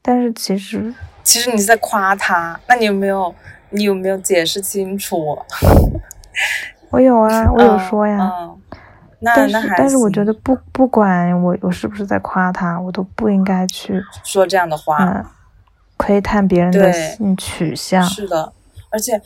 [0.00, 3.34] 但是其实，其实你是在夸他，那你有没有
[3.70, 5.38] 你有没有解释清楚？
[6.90, 8.18] 我有啊，我有说呀。
[8.18, 8.78] 嗯，嗯
[9.20, 15.24] 那但那还是但是我觉得不不管我我是不是在夸他，我都不应该去说这样的话，嗯、
[15.96, 18.02] 窥探别人的性取向。
[18.04, 18.52] 是的，
[18.90, 19.20] 而且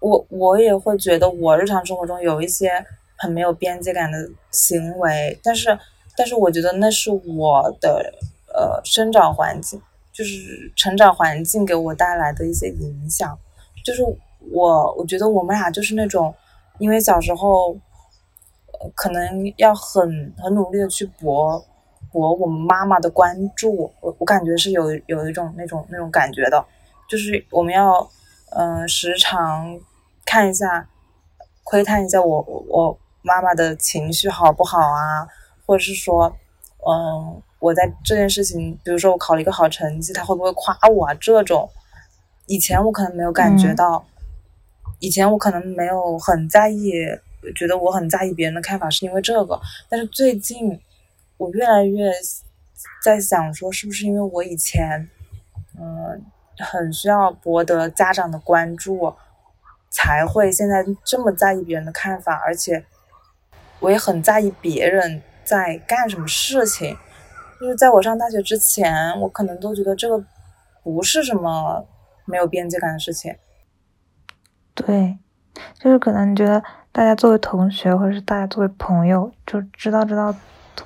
[0.00, 2.84] 我我也会觉得我日常生活中有一些
[3.16, 4.18] 很没有边界感的
[4.50, 5.78] 行为，但是
[6.16, 8.12] 但是我觉得那是我的
[8.54, 9.80] 呃生长环境，
[10.10, 13.38] 就是成长环境给我带来的一些影响，
[13.84, 14.02] 就是
[14.50, 16.34] 我我觉得我们俩就是那种，
[16.78, 17.76] 因为小时候。
[18.80, 21.62] 呃可能要很很努力的去博
[22.10, 26.64] 博我们妈妈的关注，我我感觉是有有一种那种那种感觉的，
[27.08, 28.10] 就是我们要
[28.50, 29.78] 嗯、时常
[30.24, 30.88] 看一下，
[31.62, 35.28] 窥探一下我我我妈妈的情绪好不好啊，
[35.64, 36.34] 或者是说
[36.84, 41.14] 嗯我在这件事情，比如说我考了一个好成绩，她会不会夸我啊？
[41.14, 41.70] 这种
[42.46, 44.04] 以前我可能没有感觉嗯到，
[44.98, 46.92] 以前我可能没有很在意。
[47.56, 49.60] 觉得我很在意别人的看法，是因为这个。
[49.88, 50.80] 但是最近，
[51.38, 52.08] 我越来越
[53.02, 55.08] 在想说，是不是因为我以前，
[55.76, 56.24] 嗯、
[56.58, 59.12] 很需要博得家长的关注，
[59.90, 62.84] 才会现在这么在意别人的看法，而且
[63.80, 66.96] 我也很在意别人在干什么事情。
[67.60, 70.24] 就是在我上大学之前，我可能都觉得这个
[70.84, 71.84] 不是什么
[72.24, 73.34] 没有边界感的事情。
[74.74, 75.18] 对，
[75.78, 80.34] 就是可能你觉得大家作为同学，或者是大家作为朋友，就知道知道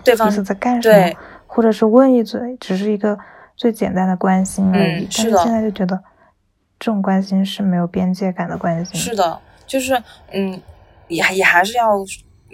[0.03, 1.16] 对方是在干什么对，
[1.47, 3.16] 或者是问一嘴，只是一个
[3.57, 5.05] 最简单的关心而已。
[5.05, 5.97] 嗯是的但是现在就觉得
[6.78, 9.01] 这种关心是没有边界感的关心。
[9.01, 10.61] 是的，就是嗯，
[11.09, 11.99] 也还也还是要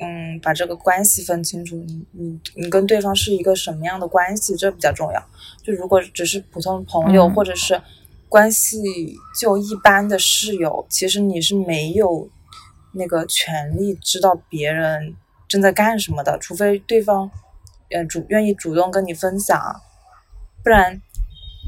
[0.01, 5.23] 嗯把这个关系分清楚，你你你跟对方是一个什么样的关系，这比较重要。
[5.63, 7.81] 就如果只是普通朋友，嗯或者是
[8.33, 12.31] 关系就一般的室友，其实你是没有
[12.93, 15.15] 那个权利知道别人
[15.47, 17.31] 正在干什么的，除非对方
[17.91, 19.61] 呃主愿意主动跟你分享，
[20.65, 20.95] 不然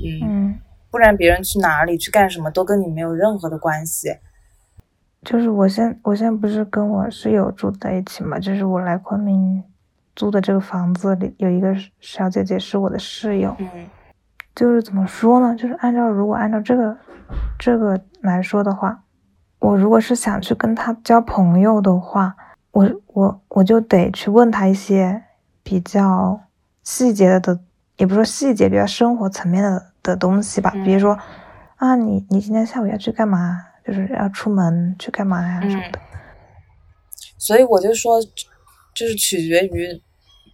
[0.03, 0.59] 嗯嗯，
[0.91, 4.17] 不然别人去哪里去干什么都跟你没有任何的关系。
[5.23, 9.63] 就是我现我现在不是跟我室友住在一起嘛，就是我来昆明
[10.17, 13.69] 租的这个房子里有一个小姐姐是我的室友，嗯
[14.55, 15.55] 就是怎么说呢？
[15.57, 16.97] 就是按照如果按照这个
[17.59, 19.03] 这个来说的话，
[19.59, 22.37] 我如果是想去跟他交朋友的话，
[22.71, 25.23] 我我我就得去问他一些
[25.63, 26.41] 比较
[26.83, 27.61] 细节的的，
[27.97, 31.19] 也不说细节，比较生活层面的的东西吧，比如说
[31.77, 33.61] 啊，你你今天下午要去干嘛？
[33.87, 36.01] 就是要出门去干嘛呀什么的。
[37.37, 38.19] 所以我就说，
[38.95, 40.03] 就是取决于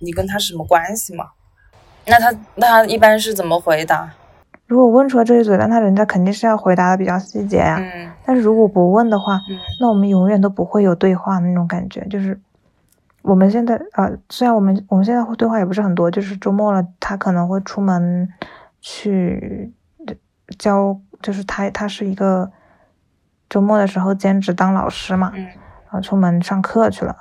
[0.01, 1.27] 你跟他是什么关系嘛。
[2.07, 4.11] 那他那他一般是怎么回答？
[4.67, 7.79] 如果问出来这一嘴，那他人家肯定是要回答的比较细节呀。
[7.81, 12.07] 嗯但是如果不问的话，嗯那我们永远都不会有对话那种感觉。
[12.07, 12.41] 就是
[13.23, 18.29] 我们现在呃，虽然我们我们现在会对话也不是很多，就是周末了，他可能会出门
[18.81, 19.73] 去
[20.59, 22.51] 教，就是他他是一个
[23.49, 27.17] 周末的时候兼职当老师嘛，嗯然后出门上课去了。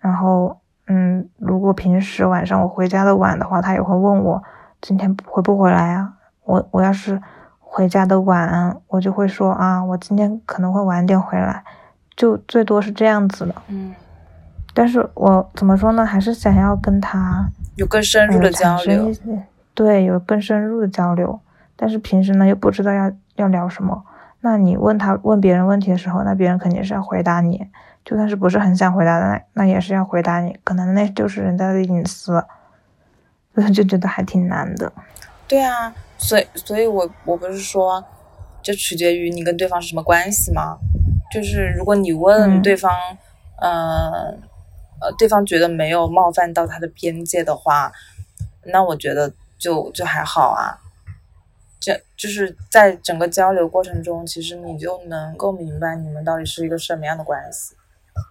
[0.00, 0.59] 然后
[0.92, 4.42] 嗯，如果平时晚上我回家的晚的话，他也会问我
[4.80, 6.14] 今天回不回来啊？
[6.44, 7.22] 我我要是
[7.60, 11.62] 回家的晚，我就会说啊，我今天可能会晚点回来，
[12.16, 13.54] 就最多是这样子的。
[13.68, 13.94] 嗯，
[14.74, 16.04] 但是我怎么说呢？
[16.04, 19.12] 还是想要跟他有更深入呃的交流
[19.74, 21.38] 对，有更深入的交流。
[21.76, 24.02] 但是平时呢，又不知道要要聊什么。
[24.40, 27.68] 那你问他问别人问题的时候，那别人肯定是要回答你，
[28.04, 32.44] 就算是不是很想回答的，那那也是要回答你，可能那就是人家的隐私，
[33.54, 34.92] 所以就觉得还挺难的。
[35.46, 38.04] 对啊，所以所以我我不是说，
[38.62, 40.78] 就取决于你跟对方是什么关系吗？
[41.32, 42.90] 就是如果你问嗯对方，
[43.60, 44.34] 呃
[45.00, 47.92] 呃，对方觉得没有冒犯到他的边界的话，
[48.64, 50.78] 那我觉得就就还好啊。
[51.80, 57.74] 这就是在整个交流过程中，其实你就能够明白你们到底是一个什么样的关系，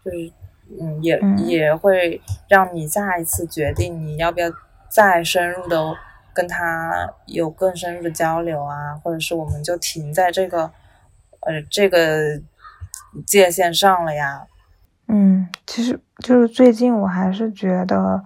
[0.03, 0.31] 就是
[0.79, 4.47] 嗯，也、嗯也会让你下一次决定你要不要
[4.87, 5.95] 再深入的
[6.33, 10.71] 跟他有更深入的交流啊，或者是我们就停在这个
[11.41, 12.39] 呃这个
[13.25, 14.45] 界限上了呀。
[15.07, 18.23] 嗯，其实就是最近我还是觉得，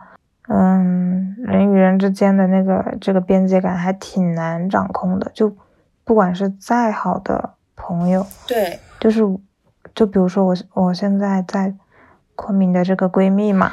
[0.49, 5.31] 嗯，人与人之间的那个这个边界感还挺难掌控的。
[5.33, 5.55] 就
[6.03, 9.21] 不管是再好的朋友，对，就是
[9.95, 11.73] 就比如说我我现在在
[12.35, 13.71] 昆明的这个闺蜜嘛，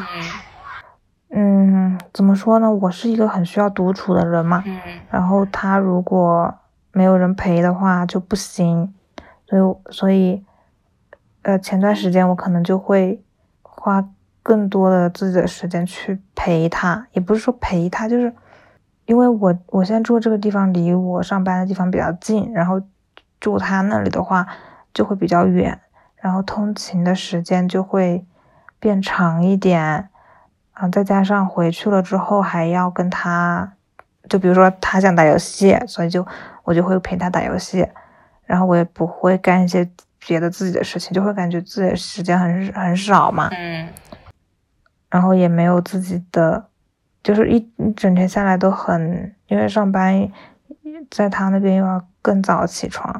[1.31, 2.71] 嗯嗯，怎么说呢？
[2.71, 4.79] 我是一个很需要独处的人嘛，嗯
[5.11, 6.53] 然后她如果
[6.93, 8.93] 没有人陪的话就不行，
[9.47, 10.45] 所以所以，
[11.43, 13.23] 呃，前段时间我可能就会
[13.63, 14.05] 花
[14.43, 18.35] 更多的自己的时间去陪她，也不是说陪她，就是
[19.07, 22.81] 因为我我现在住的这个地方离我上班的地方比较近，然后
[23.39, 24.47] 住她那里的话
[24.93, 25.81] 就会比较远，
[26.21, 28.25] 然后通勤的时间就会
[28.79, 30.09] 变长一点。
[30.73, 33.71] 啊，再加上回去了之后还要跟他，
[34.31, 36.27] 就比如说他想打游戏，所以就
[36.65, 37.87] 我就会陪他打游戏，
[38.47, 39.87] 然后我也不会干一些
[40.27, 43.89] 别的自己的事情，就会感觉自己的时间很很少嘛，嗯。
[45.11, 46.65] 然后也没有自己的，
[47.23, 50.31] 就是一一整天下来都很，因为上班
[51.11, 53.13] 在他那边又要更早起床，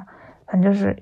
[0.47, 0.97] 反正就是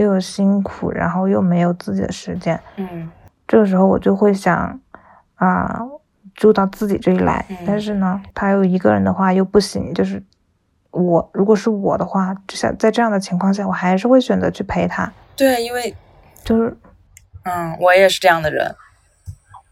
[0.00, 3.10] 又有辛苦，然后又没有自己的时间，嗯
[3.46, 4.80] 这个时候我就会想，
[5.34, 5.80] 啊，
[6.34, 7.44] 住到自己这里来。
[7.50, 10.22] 嗯但是呢，他又一个人的话又不行，就是
[10.90, 15.12] 我如果是我的话，就像在这样的情况下，我还是会选择去陪他。
[15.36, 15.94] 对，因为
[16.44, 16.76] 就是
[17.44, 18.74] 嗯，我也是这样的人。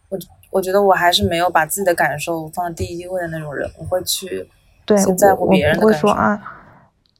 [0.08, 0.18] 我
[0.50, 4.48] 我觉得我还是没有把自己的感受放在第一位的那种人，我会去
[4.84, 6.08] 对先在乎别人不会的感受。
[6.08, 6.57] 说啊，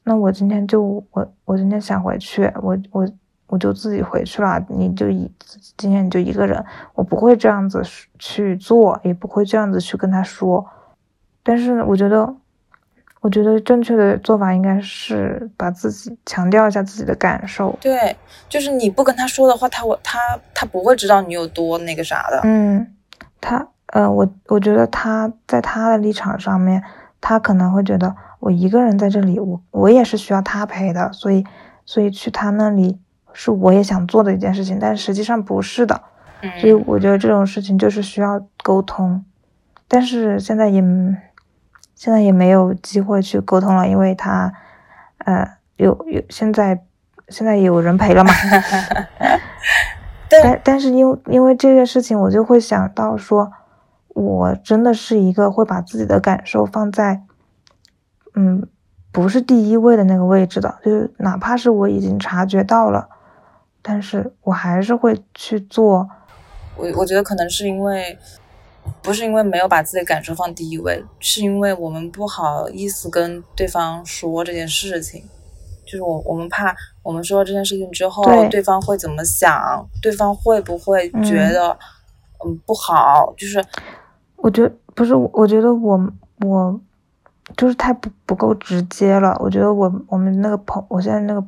[0.09, 0.81] 那我今天就
[1.11, 3.07] 我我今天想回去，我我
[3.45, 5.31] 我就自己回去了，你就一
[5.77, 7.79] 今天你就一个人，我不会这样子
[8.17, 10.65] 去做，也不会这样子去跟他说。
[11.43, 12.35] 但是我觉得，
[13.21, 17.77] 我觉得正确的做法应该是把自己强调一下自己的感受。
[17.79, 18.17] 对，
[18.49, 20.17] 就是你不跟他说的话，他我他
[20.55, 22.41] 他不会知道你有多那个啥的。
[22.45, 22.95] 嗯，
[23.39, 26.83] 他呃，我我觉得他在他的立场上面，
[27.21, 31.45] 他可能会觉得我一个人在这里，我我也是需要他陪的，所以
[31.85, 32.99] 所以去他那里。
[33.31, 36.01] 是我也想做的一件事情，但实际上不是的，
[36.59, 39.23] 所以我觉得这种事情就是需要沟通，
[39.87, 40.81] 但是现在也
[41.93, 44.51] 现在也没有机会去沟通了，因为他
[45.19, 46.81] 呃有有现在
[47.29, 48.33] 现在有人陪了嘛，
[50.27, 53.51] 但但是因为因为这件事情，我就会想到说，
[54.07, 57.21] 我真的是一个会把自己的感受放在
[58.39, 58.65] 嗯
[59.11, 63.09] 不是第一位的那个位置的，就是哪怕是我已经察觉到了。
[63.81, 66.07] 但是我还是会去做，
[66.77, 68.17] 我我觉得可能是因为，
[69.01, 75.23] 不是因为没有把自己的感受放第一位，是因为我们不好意思跟对方说这件事情，
[75.85, 81.75] 就是我我们怕我们说这件事情之后，对方会怎么想，对方会不会觉得
[82.45, 83.63] 嗯不好，就是
[84.35, 85.99] 我觉得不是，我觉得我
[86.45, 86.79] 我
[87.57, 91.45] 就是太不不够直接了，我觉得我我们那个朋，我现在那个。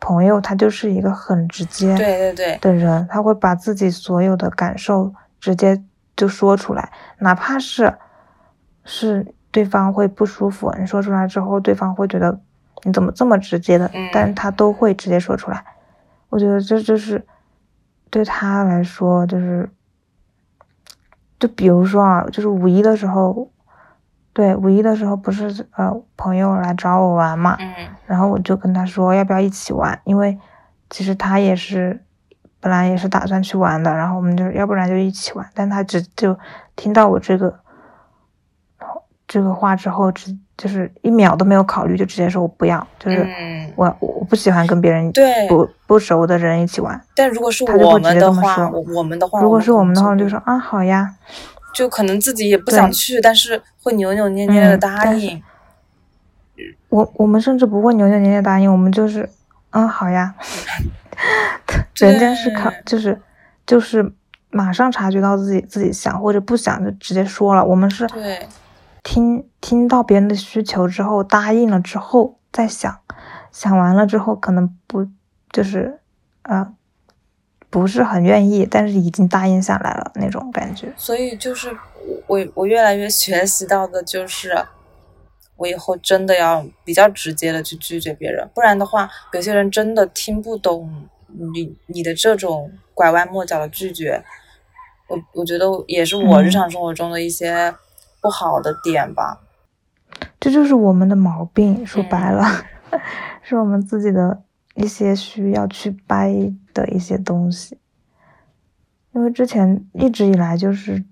[0.00, 5.82] 朋友他就是一个很直接对对对的人，他会把自己所有的感受直接
[6.14, 7.90] 就说出来，哪怕是
[8.84, 12.38] 是对方会不舒服，你说出来之后，对方会觉得
[12.82, 15.64] 你怎么这么直接的，但是他都会直接说出来。
[16.28, 17.24] 我觉得这就是
[18.10, 19.70] 对他来说，就是
[21.38, 23.48] 就比如说啊，就是五一的时候。
[24.34, 27.72] 对五一的时候不是呃朋友来找我玩嘛，嗯，
[28.04, 30.36] 然后我就跟他说要不要一起玩，因为
[30.90, 32.02] 其实他也是
[32.60, 36.36] 本来也是打算去玩的，然后我们就要不然就一起玩，但他只就
[36.74, 37.54] 听到我这个
[39.28, 43.22] 这个话之后，只就是一秒都没有考虑，就直接说我不要，就是
[43.76, 47.00] 我我不喜欢跟别人对不不熟的人一起玩。
[47.14, 51.14] 但如果是我们的话，我们的话，如果是我们的话，就说啊好呀。
[51.74, 55.42] 就可能自己也不想去，但是会扭扭捏捏的答应。
[56.88, 59.28] 我我们甚至不会扭扭捏捏答应，我们就是
[59.70, 60.34] 嗯好呀。
[61.96, 63.20] 人家是靠就是
[63.66, 64.12] 就是
[64.50, 67.64] 马上察觉到自己自己想或者不想就直接说了。
[67.64, 68.08] 我们是
[69.02, 73.00] 听听到别人的需求之后答应了之后再想，
[73.52, 75.06] 想完了之后可能不
[75.50, 76.00] 就是
[76.42, 76.72] 啊。
[77.74, 80.86] 不是很愿意，但是已经答应下来了那种感觉。
[80.96, 81.76] 所以就是
[82.28, 84.56] 我我越来越学习到的就是，
[85.56, 94.22] 我以后真的要比较直接的去拒绝别人，不然的话，有些人真的听不懂你你的这种拐弯抹角的拒绝。
[95.08, 97.74] 我我觉得也是我日常生活中的一些
[98.20, 99.40] 不好的点吧。
[100.38, 102.44] 这就是我们的毛病，说白了，
[103.42, 104.43] 是我们自己的。
[104.74, 107.78] 一些需要去掰的一些东西，
[109.12, 111.04] 因为之前一直以来就是，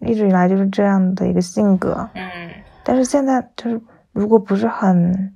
[0.00, 2.50] 一直以来就是这样的一个性格，嗯，
[2.84, 3.80] 但是现在就是，
[4.12, 5.34] 如果不是很，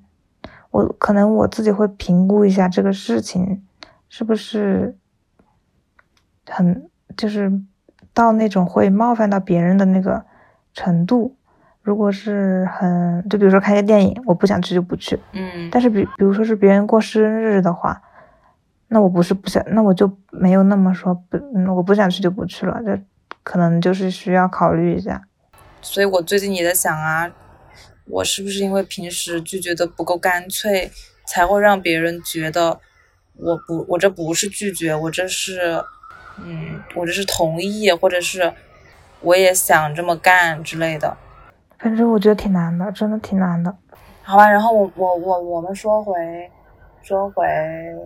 [0.70, 3.64] 我可能我自己会评估一下这个事情
[4.08, 4.96] 是不是
[6.46, 7.50] 很，就是
[8.12, 10.26] 到那种会冒犯到别人的那个
[10.74, 11.36] 程度。
[11.90, 15.18] 如果是很，就比如说看个电影，我不想去就不去。
[15.32, 15.68] 嗯。
[15.72, 18.00] 但是比比如说是别人过生日的话，
[18.86, 22.80] 那我不是不想，那我就没有那么说不，嗯，我不想去就不去了。
[22.86, 22.96] 这
[23.42, 25.20] 可能就是需要考虑一下。
[25.82, 27.28] 所以我最近也在想啊，
[28.06, 30.92] 我是不是因为平时拒绝的不够干脆，
[31.26, 32.78] 才会让别人觉得
[33.34, 35.82] 我不，我这不是拒绝，我这是，
[36.38, 38.52] 嗯，我这是同意，或者是
[39.22, 41.16] 我也想这么干之类的。
[41.82, 43.74] 反正我觉得挺难的，真的挺难的。
[44.22, 46.14] 好吧，然后我我我我们说回
[47.02, 47.44] 说回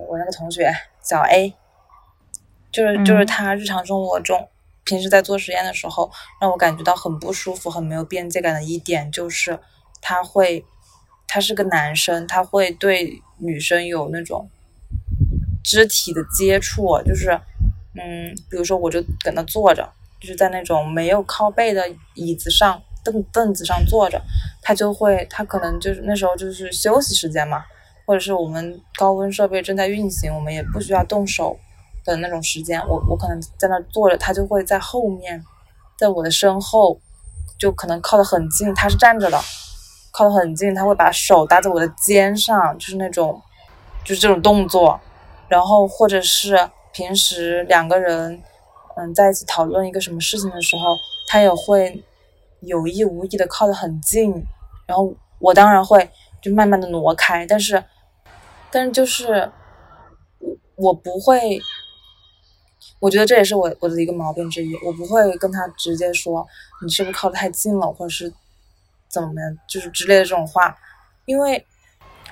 [0.09, 0.73] 我那个同学
[1.03, 1.53] 小 A，
[2.71, 4.49] 就是就是他日常生活中
[4.85, 6.09] 平时在做实验的时候，
[6.41, 9.59] 让我感觉到很不舒服、很没有边界感的一点就是
[10.01, 10.65] 他会
[11.27, 14.49] 他是个男生，他会对女生有那种
[15.65, 17.31] 肢体的接触，就是
[17.97, 21.83] 嗯，比如说我就搁那坐着，就是在那种没有靠背的
[22.15, 22.81] 椅子上。
[23.05, 24.21] 凳凳子上坐着，
[24.63, 27.63] 他就会，他可能就是那时候就是休息时间嘛，
[28.07, 31.57] 或者是我们高温设备正在运行，我们也不需要动手
[32.05, 35.45] 的那种时间，我我可能在那坐着，他就会在后面，
[35.99, 36.99] 在我的身后，
[37.59, 39.41] 就可能靠得很近，他是站着的，
[40.13, 43.41] 靠得很近，他会把手搭在我的肩上，就是那种，
[44.05, 45.01] 就是这种动作，
[45.49, 48.43] 然后或者是平时两个人
[48.97, 50.97] 嗯在一起讨论一个什么事情的时候，
[51.29, 52.05] 他也会
[52.67, 54.33] 有意无意的靠得很近，
[54.87, 56.11] 然后我当然会
[56.43, 57.83] 就慢慢的挪开，但是
[58.71, 59.51] 但是就是
[60.39, 61.61] 我我不会。
[63.01, 66.47] 我觉得这也是我我的一个毛病之一，我不会跟他直接说
[66.83, 68.33] 你是不是靠得太近了，或者是
[69.09, 70.75] 怎么样，就是之类的这种话，
[71.27, 71.67] 因为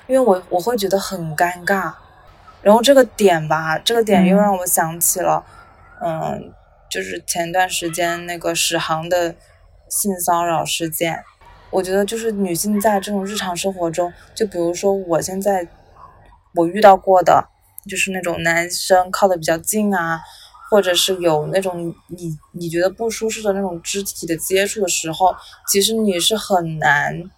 [0.07, 1.93] 因为我我会觉得很尴尬。
[2.63, 5.43] 然后这个点吧，这个点又让我想起了，
[6.01, 6.51] 嗯，
[6.89, 9.35] 就是前段时间那个史航的
[9.99, 11.23] 性骚扰事件。
[11.69, 15.67] 我觉得就是女性在这种日常生活中，就比如说我现在
[16.55, 17.47] 我遇到过的，
[17.89, 20.21] 就是那种男生靠的比较近啊。
[20.71, 25.35] 或者是有那种你你觉得不舒适的那种肢体的接触的时候，
[25.71, 27.29] 其实你是很难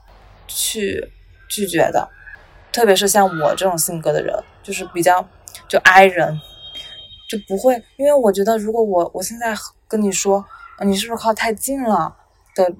[0.48, 1.12] 去
[1.50, 2.08] 拒绝的，
[2.72, 4.34] 特别是像我这种性格的人，
[4.64, 5.28] 就是比较
[5.68, 6.40] 就 I 人，
[7.30, 9.54] 就不会，因为我觉得如果我我现在
[9.86, 10.46] 跟你说，
[10.86, 12.16] 你是不是靠太近了
[12.56, 12.74] 的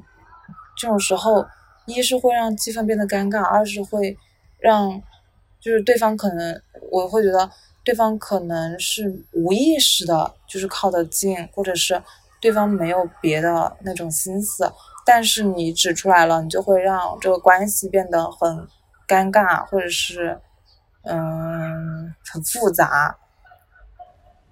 [0.76, 1.46] 这种时候，
[1.86, 4.18] 一是会让气氛变得尴尬，二是会
[4.58, 5.02] 让
[5.60, 6.60] 就是对方可能
[6.90, 7.52] 我会觉得。
[7.86, 12.02] 对方可能是无意识的，就是靠得近，或者是
[12.42, 14.74] 对方没有别的那种心思，
[15.06, 18.68] 但是你指出来了，你就会让这个关系变得很
[19.08, 20.42] 尴尬，或者是
[21.04, 23.18] 嗯很复杂。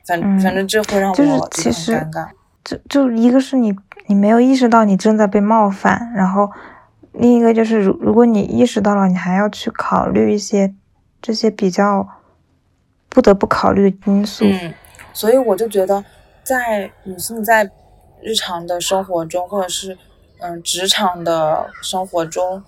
[0.05, 2.29] 反反正这会让我就是其实尴尬。
[2.63, 3.75] 就就一个是你
[4.07, 6.51] 你没有意识到你正在被冒犯，然后
[7.13, 10.73] 另一个就是如如果你意识到了，你还要去考虑一些
[11.21, 12.07] 这些比较。
[13.09, 14.43] 不得不考虑的因素。
[14.43, 14.73] 嗯，
[15.13, 16.03] 所以我就觉得，
[16.41, 17.69] 在女性在
[18.23, 19.95] 日常的生活中，或者是
[20.39, 22.63] 嗯职场的生活中，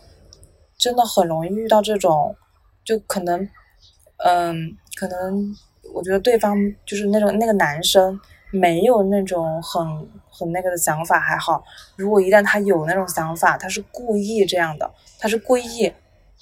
[0.77, 2.35] 真的很容易遇到这种，
[2.83, 3.49] 就可能，
[4.17, 5.51] 嗯，可能
[5.95, 8.19] 我觉得对方就是那种那个男生
[8.59, 11.63] 没有那种很很那个的想法还好，
[11.95, 14.89] 如果一旦他有那种想法，他是故意这样的，
[15.19, 15.91] 他是故意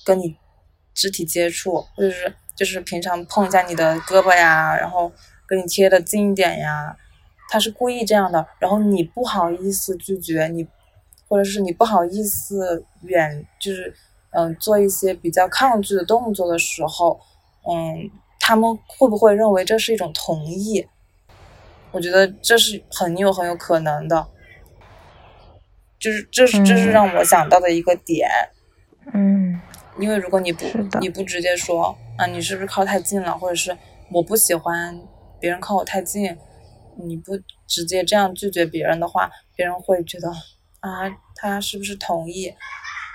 [0.05, 0.35] 跟你
[0.93, 2.33] 肢体接触，或者是。
[2.55, 5.11] 就是平常碰一下你的胳膊呀，然后
[5.47, 6.95] 跟你贴的近一点呀，
[7.49, 10.67] 他是故意这样的，然后你不好意思拒绝你，
[11.27, 13.91] 或者是你不好意思远，就是
[14.29, 17.19] 嗯做一些比较抗拒的动作的时候，
[17.67, 18.07] 嗯，
[18.39, 20.87] 他们会不会认为这是一种同意？
[21.93, 24.27] 我觉得这是很有很有可能的，
[25.97, 28.27] 就是这是这是让我想到的一个点，
[29.13, 29.61] 嗯。
[29.99, 30.65] 因为如果你不
[30.99, 33.77] 你不直接说啊，你是不是靠太近了，或者是
[34.11, 34.99] 我不喜欢
[35.39, 36.35] 别人靠我太近，
[36.97, 37.37] 你不
[37.67, 40.31] 直接这样拒绝别人的话，别人会觉得
[40.79, 42.51] 啊，他是不是同意？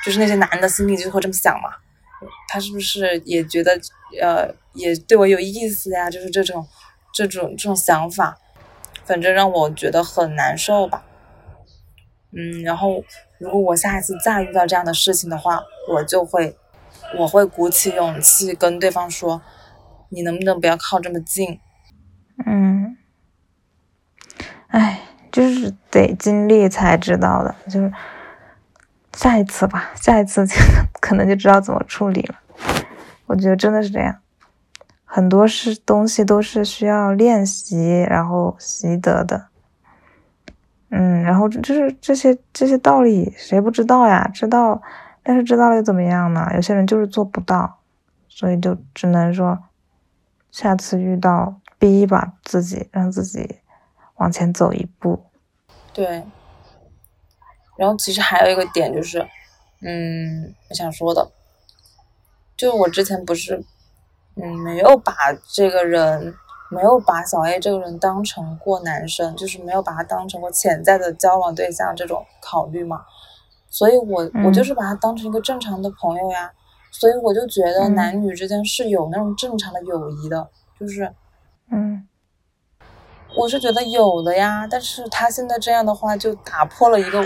[0.07, 1.69] 就是那些男的心里就会这么想嘛，
[2.47, 3.73] 他是不是也觉得
[4.23, 6.09] 呃也对我有意思呀？
[6.09, 6.65] 就是这种
[7.13, 8.39] 这种这种想法，
[9.09, 11.03] 反正让我觉得很难受吧。
[12.31, 13.03] 嗯，然后
[13.39, 16.57] 如果我下一次再遇到这样的事情的话，我就会。
[17.17, 19.41] 我会鼓起勇气跟对方说
[20.11, 21.59] ：“你能不能不要靠这么近？”
[22.45, 22.99] 嗯，
[24.67, 25.01] 哎，
[25.33, 27.91] 就是得经历才知道的，就是
[29.15, 30.55] 下一次吧，下一次就
[31.01, 32.35] 可能就知道怎么处理了。
[33.25, 34.21] 我觉得真的是这样，
[35.11, 39.49] 很多是东西都是需要练习然后习得的。
[40.91, 44.31] 嗯，然后就是这些这些道理谁不知道呀？
[44.33, 44.81] 知道。
[45.23, 46.51] 但是知道了又怎么样呢？
[46.55, 47.81] 有些人就是做不到，
[48.29, 49.59] 所以就只能说，
[50.51, 53.59] 下次遇到逼一把自己，让自己
[54.17, 55.27] 往前走一步。
[55.93, 56.25] 对。
[57.77, 59.21] 然后其实还有一个点就是，
[59.83, 61.31] 嗯，我想说的，
[62.57, 63.63] 就我之前不是，
[64.41, 65.13] 嗯，没有把
[65.53, 66.35] 这个人，
[66.71, 73.03] 没有把小 A 这个人当成过男生，就是没有把他当成过潜在的交往对象这种考虑嘛。
[73.71, 76.51] 所以，我我就是把他当成一个正常的朋友呀，
[76.91, 80.49] 所以我就觉得男女之间是有那种正常的友谊的，
[80.81, 81.13] 就是，
[81.71, 82.09] 嗯，
[83.37, 84.67] 我是觉得有的呀。
[84.71, 87.23] 但是他现在这样的话，就打破了一个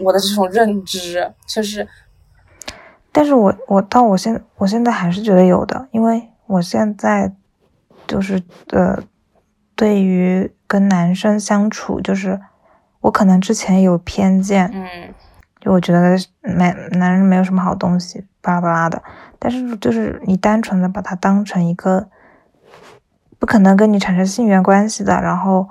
[0.00, 1.86] 我的这种认知，就是，
[3.12, 7.34] 但是我我到我现我现在还是觉得有的，因为我现在
[8.06, 9.02] 就是呃，
[9.74, 12.40] 对于跟男生相处，就是
[13.00, 15.14] 我可能之前有偏见，嗯。
[15.60, 19.02] 就我觉得没男人没有什么好东西，巴拉巴拉的。
[19.38, 22.08] 但是就是你单纯的把他当成一个
[23.38, 25.68] 不可能跟你产生性缘关系的，然后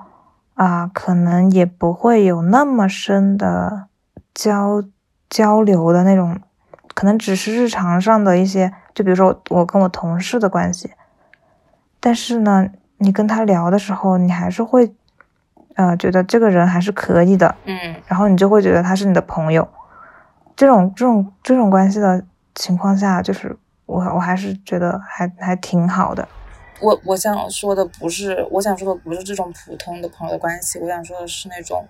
[0.54, 3.86] 啊，可能也不会有那么深的
[4.32, 4.80] 交
[5.28, 6.38] 交流的那种，
[7.00, 10.90] 可能只是日常上的一些，就比如说我跟我同事的关系，
[11.98, 14.94] 但是呢，你跟他聊的时候，你还是会，
[15.76, 19.66] 呃，觉得这个人还是可以的，嗯然后你就会觉得他是你的朋友。
[20.54, 22.22] 这种这种这种关系的
[22.54, 26.28] 情况下，就是我我还是觉得还还挺好的。
[26.82, 31.88] 我我想说的不是，我想说的不是这种普通的朋友的关系，我想说的是那种，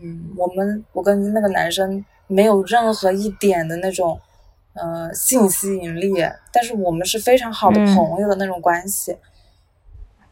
[0.00, 4.18] 嗯，我们我跟那个男生没有任何一点的那种，
[4.74, 6.14] 呃，性吸引力，
[6.52, 9.16] 但是我们是非常好的嗯朋友的那种关系。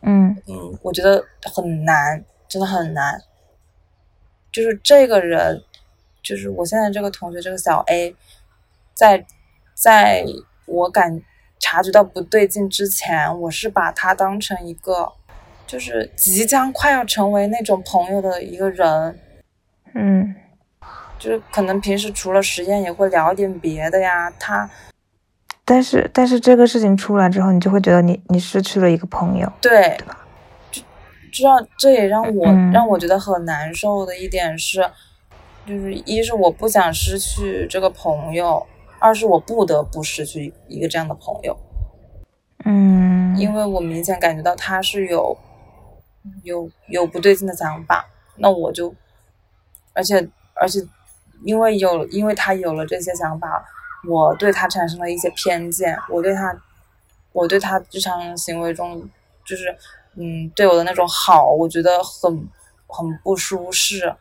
[0.03, 1.23] 嗯嗯，我觉得
[1.55, 3.21] 很难，真的很难。
[4.51, 5.63] 就是这个人，
[6.23, 8.17] 就是我现在这个同学，这个小 A，
[8.95, 9.27] 在
[9.75, 10.25] 在
[10.65, 11.21] 我感
[11.59, 15.13] 察觉到不对劲之前，我是把他当成一个，
[15.67, 19.21] 就是即将快要成为那种朋友的一个人，
[19.95, 20.35] 嗯。
[21.19, 24.31] 就是可能平时除了实验也会聊点别的呀。
[24.39, 24.69] 他。
[25.65, 29.53] 但是但是这个事情出来之后，你就会觉得你你失去了一个朋友。
[29.61, 29.97] 对，
[30.73, 30.83] 这
[31.33, 32.73] 这让这也让我、嗯。
[32.73, 34.81] 让我觉得很难受的一点是，
[35.67, 38.67] 就是一是我不想失去这个朋友，
[38.99, 41.57] 二是我不得不失去一个这样的朋友，
[42.65, 45.37] 嗯，因为我明显感觉到他是有
[46.43, 48.93] 有有不对劲的想法，那我就，
[50.01, 50.81] 而且而且
[51.45, 53.63] 因为有因为他有了这些想法，
[54.09, 56.57] 我对他产生了一些偏见，我对他
[57.33, 59.07] 我对他日常行为中
[59.45, 59.77] 就是
[60.17, 62.49] 嗯对我的那种好，我觉得很
[62.87, 64.15] 很不舒适。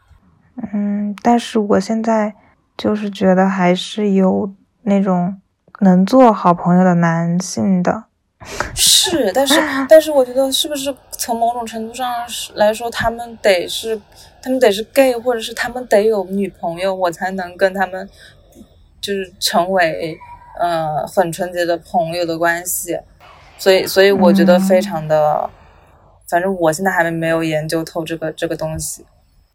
[0.74, 2.36] 嗯，但是我现在
[2.78, 5.40] 就是觉得还是有那种
[5.80, 8.04] 能做好朋友的男性的。
[8.76, 9.56] 是，但是
[9.88, 14.00] 但是我觉得是不是从某种程度上是来说，他们得是
[14.42, 18.08] 他们得是 gay，或者是他们得有女朋友，我才能跟他们
[19.02, 20.18] 就是成为
[20.60, 23.00] 呃很纯洁的朋友的关系。
[23.58, 25.50] 所以所以我觉得非常的，
[26.30, 29.06] 反正我现在还没有研究透这个这个东西。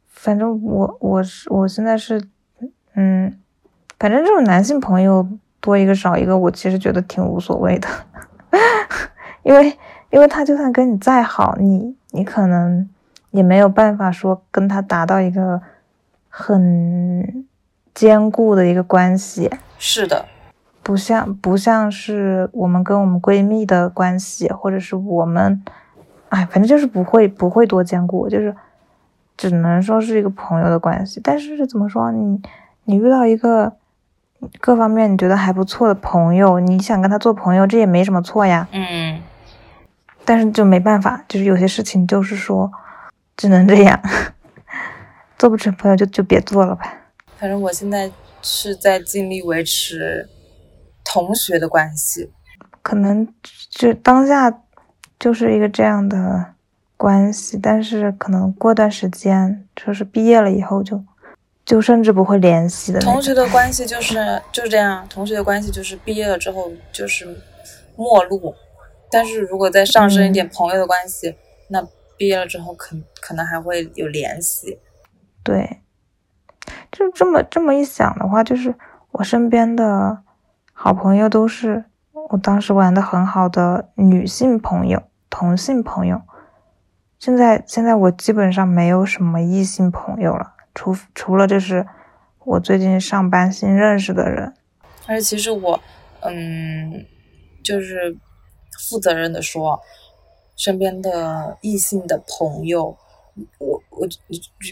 [0.08, 2.22] 反正我我是我现在是，
[2.94, 3.38] 嗯，
[3.98, 5.26] 反正这种男性朋友
[5.60, 7.88] 多一个少一个，我其实觉得挺无所谓的，
[9.42, 9.74] 因为
[10.10, 12.88] 因为他就算跟你再好，你你可能
[13.34, 15.60] 也没有办法说跟他达到一个
[16.28, 17.44] 很
[17.92, 20.24] 坚固的一个关系，是的，
[20.84, 25.64] 不像不像是我们跟我们闺蜜的关系，或者是我们，
[26.28, 28.54] 哎，反正就是不会不会多坚固，就是
[29.36, 31.20] 只能说是一个朋友的关系。
[31.20, 32.40] 但是怎么说，你
[32.84, 33.72] 你遇到一个
[34.60, 38.68] 各方面你觉得还不错的朋友，你想跟他做朋友，这也没什么错呀。
[38.70, 39.20] 嗯，
[40.24, 42.70] 但是就没办法，就是有些事情就是说
[43.36, 44.00] 只能这样，
[45.38, 47.12] 做不成朋友就就别做了吧。
[47.36, 48.10] 反正我现在
[48.40, 50.28] 是在尽力维持
[51.04, 52.32] 同学的关系。
[52.82, 53.26] 可能
[53.70, 54.62] 就当下
[55.18, 56.54] 就是一个这样的
[56.96, 61.02] 关系，但是可能过段时间，就是毕业了以后就
[61.64, 63.00] 就甚至不会联系的。
[63.00, 67.26] 同学的关系就是就是这样，同学的关系就是毕业了之后就是
[67.96, 68.54] 陌路，
[69.10, 71.34] 但是如果再上升一点朋友的关系，
[71.68, 71.82] 那
[72.16, 74.78] 毕业了之后可可能还会有联系。
[75.42, 75.80] 对，
[76.90, 78.74] 就这么这么一想的话，就是
[79.12, 80.22] 我身边的
[80.72, 81.84] 好朋友都是
[82.30, 86.22] 我当时玩的很好的女性朋友、同性朋友。
[87.18, 91.86] 现在现在我基本上没有什么异性朋友了，除除了就是
[92.44, 94.54] 我最近上班新认识的人。
[95.06, 95.80] 而且其实我，
[96.20, 97.04] 嗯，
[97.62, 98.16] 就是
[98.88, 99.80] 负责任的说，
[100.56, 102.96] 身边的异性的朋友，
[103.58, 104.08] 我我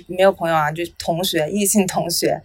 [0.06, 2.40] 没有朋友啊，就同学，异性同学，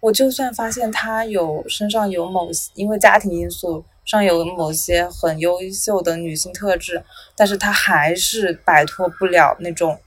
[0.00, 7.02] 我就算发现他有身上有某些因为家庭因素上有某些很优秀的女性特质，
[7.36, 9.98] 但是他还是摆脱不了那种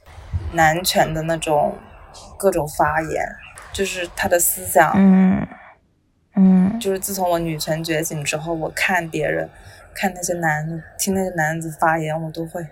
[0.52, 1.76] 男权的那种
[2.38, 3.26] 各种发言，
[3.72, 5.48] 就是他的思想，嗯
[6.36, 6.80] 嗯。
[6.80, 9.50] 就是自从我女权觉醒之后，我看别人，
[9.96, 12.66] 看那些男的，听那些男子发言，我都会，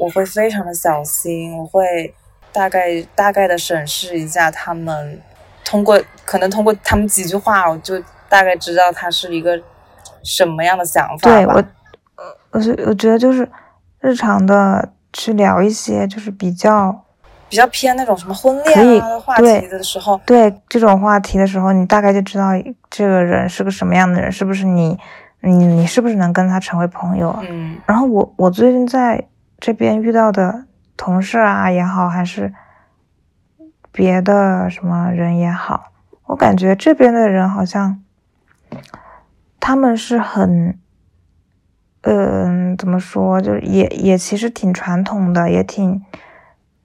[0.00, 2.14] 我会非常的小心，我会
[2.52, 5.20] 大概大概的审视一下他们，
[5.64, 9.60] 通过可能通过他们几句话，我就大概知道他是一个
[10.22, 11.44] 什么样的想法吧。
[11.44, 11.64] 对我，
[12.52, 13.48] 我是我觉得就是
[14.00, 17.04] 日常的去聊一些就是比较
[17.48, 22.50] 比较偏那种什么婚恋话题的时候，对这种话题的时候，你大概就知道
[22.90, 24.98] 这个人是个什么样的人，是不是你
[25.44, 27.44] 你你是不是能跟他成为朋友啊？
[27.48, 29.28] 嗯然后我我最近在
[29.58, 30.64] 这边遇到的
[30.96, 32.52] 同事啊也好，还是
[33.92, 35.92] 别的什么人也好，
[36.26, 38.02] 我感觉这边的人好像
[39.60, 40.78] 他们是很
[42.02, 46.02] 嗯，怎么说，就是也也其实挺传统的，也挺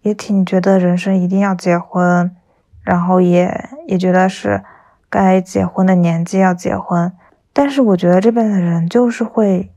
[0.02, 2.36] 也挺觉得人生一定要结婚，
[2.84, 4.64] 然后也也觉得是
[5.10, 7.12] 该结婚的年纪要结婚。
[7.60, 9.70] 但是我觉得这边的人就是会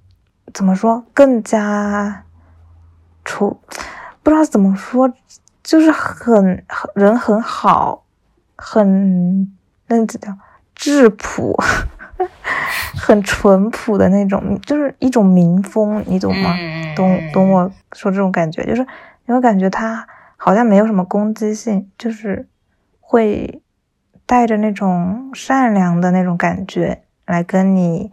[0.54, 2.22] 怎么说，更加
[3.24, 3.58] 出
[4.22, 5.12] 不知道怎么说，
[5.64, 8.04] 就是很很人很好，
[8.54, 9.52] 很
[9.88, 10.32] 那叫
[10.76, 11.56] 质朴。
[12.94, 16.54] 很淳朴的那种，就是一种民风，你懂吗？
[16.94, 18.86] 懂懂我说这种感觉，就是
[19.26, 20.06] 你会感觉他
[20.36, 22.46] 好像没有什么攻击性，就是
[23.00, 23.60] 会
[24.24, 27.02] 带着那种善良的那种感觉
[27.32, 28.12] 来跟你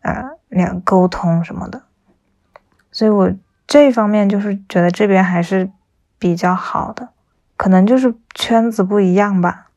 [0.00, 1.82] 啊两沟通什么的。
[2.90, 3.30] 所以我
[3.66, 5.70] 这方面就是觉得这边还是
[6.18, 7.10] 比较好的，
[7.56, 9.68] 可能就是圈子不一样吧。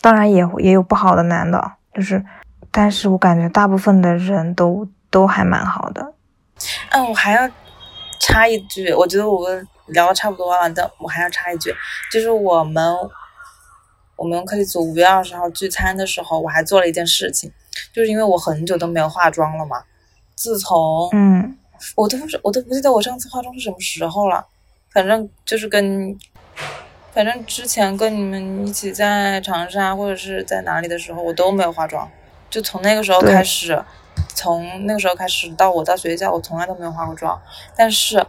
[0.00, 2.24] 当然也也有不好的男的，就是。
[2.76, 6.12] 但是我感觉大部分的人都都还蛮好的。
[6.90, 7.48] 嗯，我还要
[8.20, 11.72] 插一句，我觉得我们聊的差不多了，但我还要插一句，
[12.10, 12.92] 就是我们
[14.16, 17.52] 我们课题组五月二十号聚餐的时候，我还做了一件事情，
[17.92, 19.82] 就是因为我很久都没有化妆了嘛。
[20.34, 21.56] 自从嗯，
[21.96, 24.44] 我都不是我都不记得我上次化妆是什么时候了，
[24.92, 26.18] 反正就是跟
[27.12, 32.10] 反正之前跟你们一起在长沙或者是在哪里的时候，我都没有化妆。
[32.50, 33.80] 就从那个时候开始，
[34.34, 37.40] 从那个时候开始到我到学校，我从来都没有化过妆。
[37.76, 38.24] 但是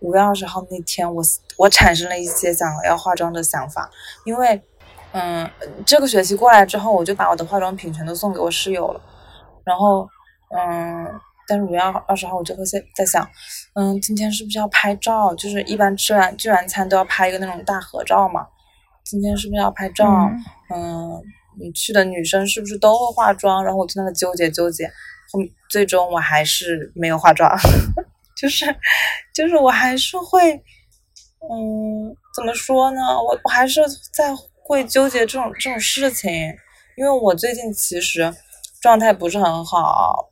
[0.00, 1.22] 五月二十号那天，我
[1.56, 3.90] 我产生了一些想要化妆的想法，
[4.24, 4.60] 因为
[5.12, 5.48] 嗯，
[5.86, 9.00] 这个学期过来之后，我就把我的化妆品全都送给我室友了。
[9.64, 10.08] 然后
[10.56, 11.06] 嗯，
[11.46, 13.28] 但是五月二二十号，我就会在在想，
[13.74, 15.34] 嗯，今天是不是要拍照？
[15.34, 18.46] 就是一般吃完聚完餐都要拍一个那种大合照嘛。
[19.04, 20.06] 今天是不是要拍照？
[20.74, 21.22] 嗯。
[21.60, 23.62] 你去的女生是不是都会化妆？
[23.62, 25.38] 然后我就在那纠结纠结，后
[25.68, 27.46] 最终我还是没有化妆，
[28.34, 28.64] 就是
[29.34, 33.02] 就是我还是会，嗯，怎么说呢？
[33.20, 33.82] 我我还是
[34.14, 34.34] 在
[34.64, 36.30] 会纠结这种这种事情，
[36.96, 38.32] 因为我最近其实
[38.80, 40.30] 状态不是很好，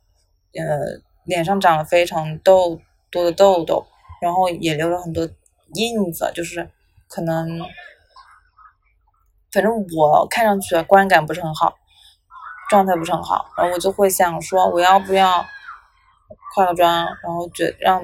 [0.53, 2.79] 呃，脸上长了非常痘
[3.09, 3.85] 多的痘痘，
[4.21, 5.29] 然后也留了很多
[5.73, 6.69] 印子，就是
[7.07, 7.61] 可能。
[9.53, 11.75] 反正我看上去观感不是很好，
[12.69, 15.45] 状态不是很好，然后我就会想说，我要不要
[16.55, 18.01] 化个妆，然后觉让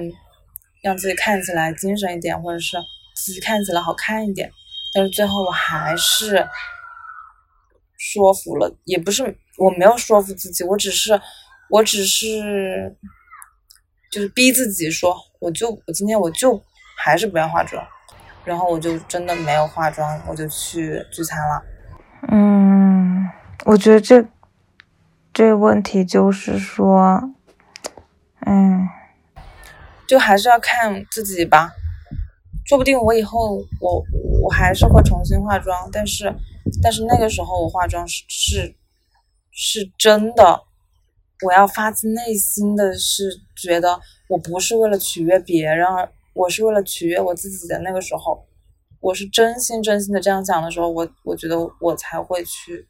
[0.82, 2.76] 让自己看起来精神一点，或者是
[3.16, 4.52] 自己看起来好看一点。
[4.98, 6.44] 但是最后我还是
[7.96, 11.20] 说服了，也不是我没有说服自己，我只是
[11.70, 12.96] 我只是
[14.10, 16.60] 就是逼自己说，我就我今天我就
[16.96, 17.86] 还是不要化妆。
[18.44, 21.62] 然后我就真的没有化妆，我就去聚餐了。
[22.32, 23.30] 嗯，
[23.66, 24.26] 我觉得这
[25.32, 27.22] 这个问题就是说，
[28.46, 28.88] 嗯，
[30.08, 31.70] 就还是要看自己吧。
[32.68, 34.04] 说不定我以后我
[34.42, 36.32] 我还是会重新化妆，但是
[36.82, 38.76] 但是那个时候我化妆是是
[39.50, 40.60] 是真的，
[41.46, 43.98] 我要发自内心的是觉得
[44.28, 45.86] 我不是为了取悦别人。
[46.34, 48.46] 我是为了取悦我自己的那个时候，
[49.00, 52.86] 我是真心真心的这样想的时候，我我觉得我才会去，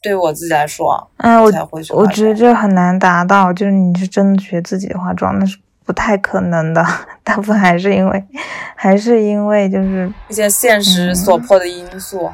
[0.00, 1.92] 对我自己来说，嗯，我才会去。
[1.92, 6.84] 我觉得这很难达到，就是你是真的学自己化妆，那是不太可能的。
[7.22, 8.24] 大部分还是因为，
[8.74, 12.30] 还是因为就是一些现实所迫的因素。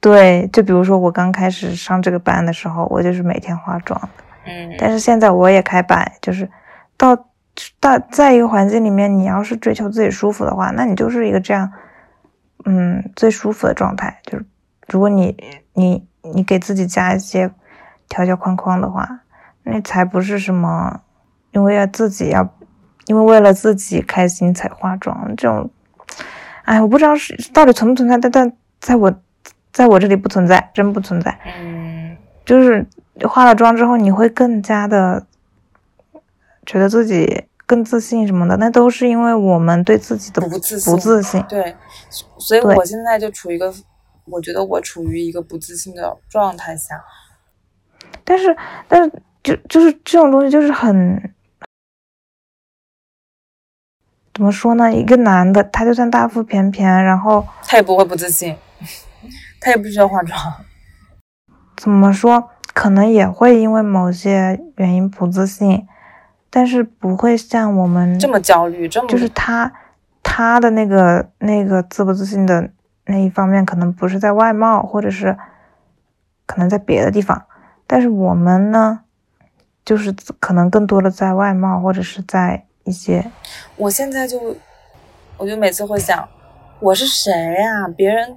[0.00, 6.48] 对，就比如说我刚开始上这个班的时候，我就是每天化妆的，嗯，但是现在我也开班，就是
[6.96, 7.26] 到。
[7.78, 11.70] 大在一个环境里面，你要是追求自己舒服的话，那你就是一个这样，
[12.64, 14.18] 嗯，最舒服的状态。
[14.24, 14.44] 就是
[14.88, 15.36] 如果你
[15.74, 17.48] 你你给自己加一些
[18.08, 19.20] 条条框框的话，
[19.62, 21.00] 那才不是什么，
[21.52, 22.42] 因为要自己要，
[23.06, 25.70] 因为为了自己开心才化妆这种。
[26.64, 29.14] 哎，我不知道是到底存不存在，但但在我
[29.72, 31.38] 在我这里不存在，真不存在。
[31.58, 32.86] 嗯，就是
[33.28, 35.26] 化了妆之后，你会更加的。
[36.66, 40.90] 觉得自己更自信什么的，那都是因为我们对自己的不自信。
[40.90, 41.76] 不自信，对，
[42.38, 43.70] 所以我现在就处于一个，
[44.24, 47.04] 我觉得我处于一个不自信的状态下。
[48.24, 48.56] 但是，
[48.88, 51.33] 但是，就就是这种东西，就是很
[54.34, 54.92] 怎么说呢？
[54.92, 58.56] 一个男的，他就算大腹便便，然后他也不会不自信，
[59.60, 60.36] 他也不需要化妆。
[61.76, 62.50] 怎么说？
[62.74, 65.86] 可能也会因为某些原因不自信。
[66.50, 69.72] 但是不会像我们这么焦虑，这么就是他
[70.22, 72.70] 他的那个那个自不自信的
[73.06, 75.36] 那一方面，可能不是在外貌，或者是
[76.46, 77.44] 可能在别的地方。
[77.88, 79.00] 但是我们呢，
[79.84, 83.30] 就是可能更多的在外貌或者是在一些，
[83.76, 84.54] 我现在就，
[85.38, 86.28] 我就每次会想，
[86.80, 87.88] 我是谁呀？
[87.88, 88.36] 别人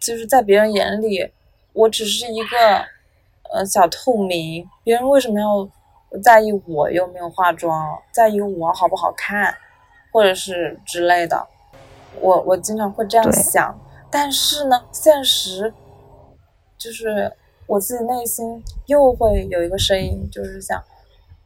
[0.00, 1.32] 就是在别人眼里，
[1.72, 2.84] 我只是一个
[3.52, 5.68] 呃小透明，别人为什么要
[6.22, 9.52] 在意我有没有化妆，在意我好不好看，
[10.12, 11.48] 或者是之类的？
[12.20, 13.76] 我我经常会这样想，
[14.10, 15.74] 但是呢，现实
[16.78, 17.32] 就是
[17.66, 20.80] 我自己内心又会有一个声音，就是想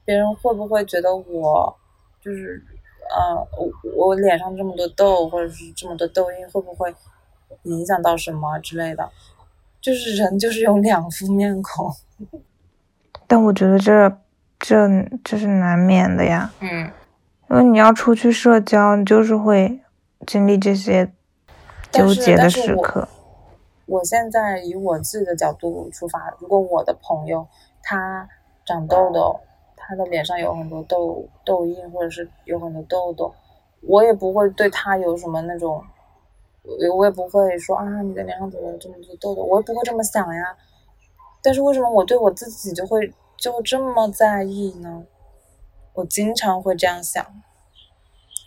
[0.09, 1.77] 别人会不会觉得我
[2.19, 2.65] 就是
[3.11, 6.95] 呃我我脸上这么多痘或者是这么多痘印会不会
[7.65, 9.07] 影响到什么之类的？
[9.83, 11.93] 就是人就是有两副面孔，
[13.29, 14.19] 但我觉得这
[14.59, 14.89] 这
[15.23, 16.91] 这是难免的呀，嗯，
[17.51, 19.81] 因为你要出去社交，你就是会。
[20.27, 21.13] 经历这些
[21.93, 23.07] 纠结的时刻，
[23.87, 27.47] 我现在以我自己的角度出发，如果我的朋友
[27.85, 28.29] 他
[28.67, 29.39] 长痘痘，
[29.89, 33.34] 他的脸上有很多痘痘印，或者是有很多痘痘，
[33.80, 35.82] 我也不会对他有什么那种，
[36.95, 40.55] 我也不会说啊，你的脸上怎么有这么多痘痘，我也不会这么想呀。
[41.41, 45.07] 但是为什么我对我自己就会就这么在意呢？
[45.95, 47.24] 我经常会这样想。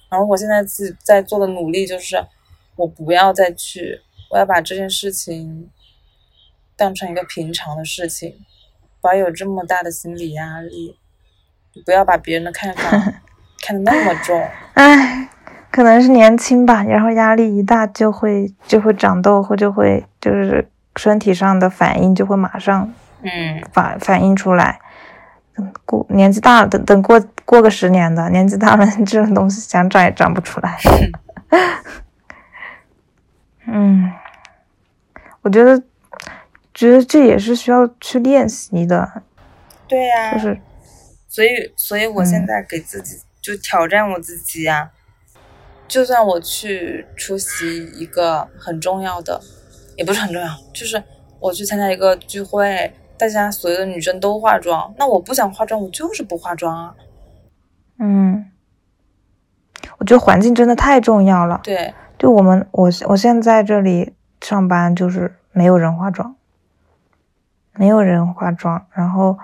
[0.10, 2.24] 然后我现在自己在做的努力就是，
[2.76, 5.72] 我不要再去，我要把这件事情
[6.76, 8.46] 当成一个平常的事情，
[9.02, 10.98] 不要有这么大的心理压力，
[11.86, 12.82] 不要把别人的看法
[13.66, 14.42] 看得那么重。
[14.74, 15.30] 唉，
[15.72, 22.94] 可能是年轻吧，然后压力一大就会就会长痘，或就会就是身体上的反应就会马上
[23.24, 24.80] 嗯反反映出来。
[25.86, 30.78] 过年纪大了，等等过过个十年的年纪大了，这种东西想长也长不出来。
[33.68, 34.12] 嗯，
[35.42, 35.82] 我觉得，
[36.74, 39.22] 觉得这也是需要去练习的。
[39.88, 40.60] 对呀，就是，
[41.32, 44.92] 所以，所以我现在给自己就挑战我自己呀。
[45.88, 49.40] 就算我去出席一个很重要的，
[49.96, 51.02] 也不是很重要，就是
[51.40, 52.94] 我去参加一个聚会。
[53.18, 56.96] 大家所有的女生都化妆，那我不想化妆，我就是不化妆啊。
[58.00, 58.52] 嗯，
[60.00, 61.62] 我觉得环境真的太重要了。
[61.64, 66.36] 对，就我们，我我现在在这里上班，就是没有人化妆，
[67.76, 68.86] 没有人化妆。
[68.92, 69.38] 然后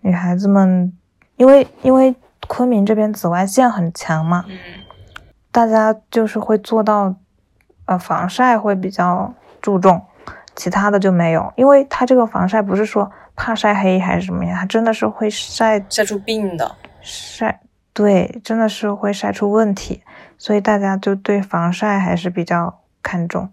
[0.00, 0.96] 女孩子们，
[1.36, 2.14] 因为因为
[2.48, 4.58] 昆明这边紫外线很强嘛，嗯，
[5.52, 7.14] 大家就是会做到，
[7.86, 10.00] 呃，防晒会比较注重。
[10.54, 17.60] 其他的就没有，因为它这个防晒不是说怕晒黑还是什么呀，它真的是会晒晒出病的，晒
[17.92, 20.02] 对，真的是会晒出问题，
[20.38, 23.50] 所以大家就对防晒还是比较看重，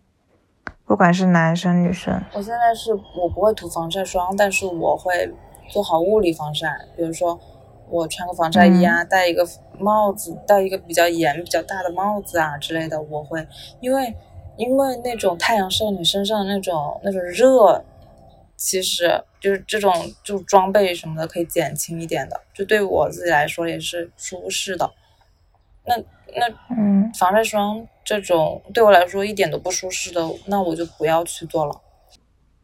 [0.85, 2.23] 不管是男生女生。
[2.31, 5.33] 我现在是我不会涂防晒霜，但是我会
[5.67, 7.37] 做好物理防晒，比如说
[7.93, 13.47] 我穿个防晒衣啊，戴一个帽子，戴一个比较严、比较大的帽子啊之类的，我会
[13.79, 14.15] 因为。
[14.55, 17.83] 因为那种太阳晒你身上的那种那种热，
[18.55, 19.91] 其实就是这种
[20.23, 24.87] 就装备什么的可以减轻一点的，就对我自己来说也是舒适的。
[25.87, 31.81] 那那嗯，防晒霜这种对我来说一点都不舒适的，那我就不要去做了。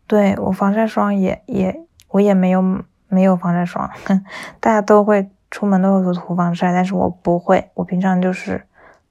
[0.05, 1.75] 对我防晒霜也也
[2.09, 2.61] 我也没有
[3.10, 3.89] 没有防晒霜，
[4.62, 8.64] 大家都会出门都会涂防晒，但是我不会，我平常就是。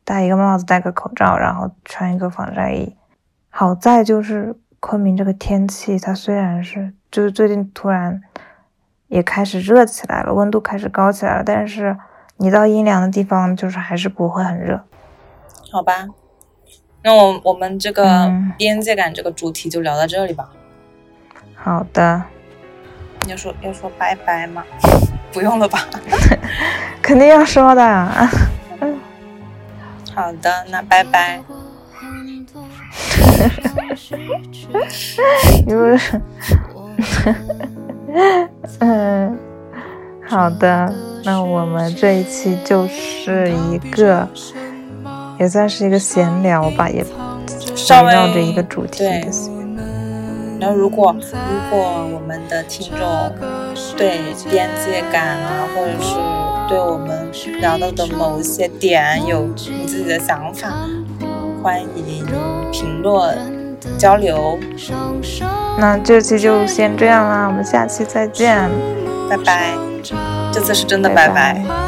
[0.04, 2.96] 戴一个帽子，戴个口罩，然后穿一个防晒衣。
[3.50, 8.18] 好在就是昆明这个天气，它虽然是就是最近突然
[9.08, 11.94] 也开始热起来了，温度开始高起来了，但是
[12.38, 14.82] 你到阴凉的地方，就是还是不会很热。
[15.70, 16.06] 好吧，
[17.02, 20.48] 那我我们这个边界感这个主题就聊到这里吧。
[21.54, 22.22] 好的。
[23.26, 24.64] 要说要说拜拜吗？
[25.32, 25.84] 不用了吧？
[27.02, 27.84] 肯定要说的。
[30.14, 31.40] 好的，那拜拜。
[35.66, 36.20] 因是，
[38.80, 39.38] 嗯，
[40.26, 40.92] 好的，
[41.24, 44.28] 那我们这一期就是一个，
[45.38, 47.08] 也算是一个闲聊吧，也围
[48.12, 49.04] 绕着一个主题。
[50.58, 50.60] 对。
[50.60, 51.78] 然后，如果如果
[52.14, 53.32] 我们的听众
[53.96, 56.14] 对边界感啊，或者是。
[56.68, 57.32] 对我们
[57.62, 60.68] 聊到的某一些点有你自己的想法，
[61.62, 62.26] 欢迎
[62.70, 64.58] 评论交流。
[65.78, 68.68] 那这期就先这样啦，我们下期再见，
[69.30, 69.72] 拜拜。
[70.52, 71.87] 这次是真的拜拜。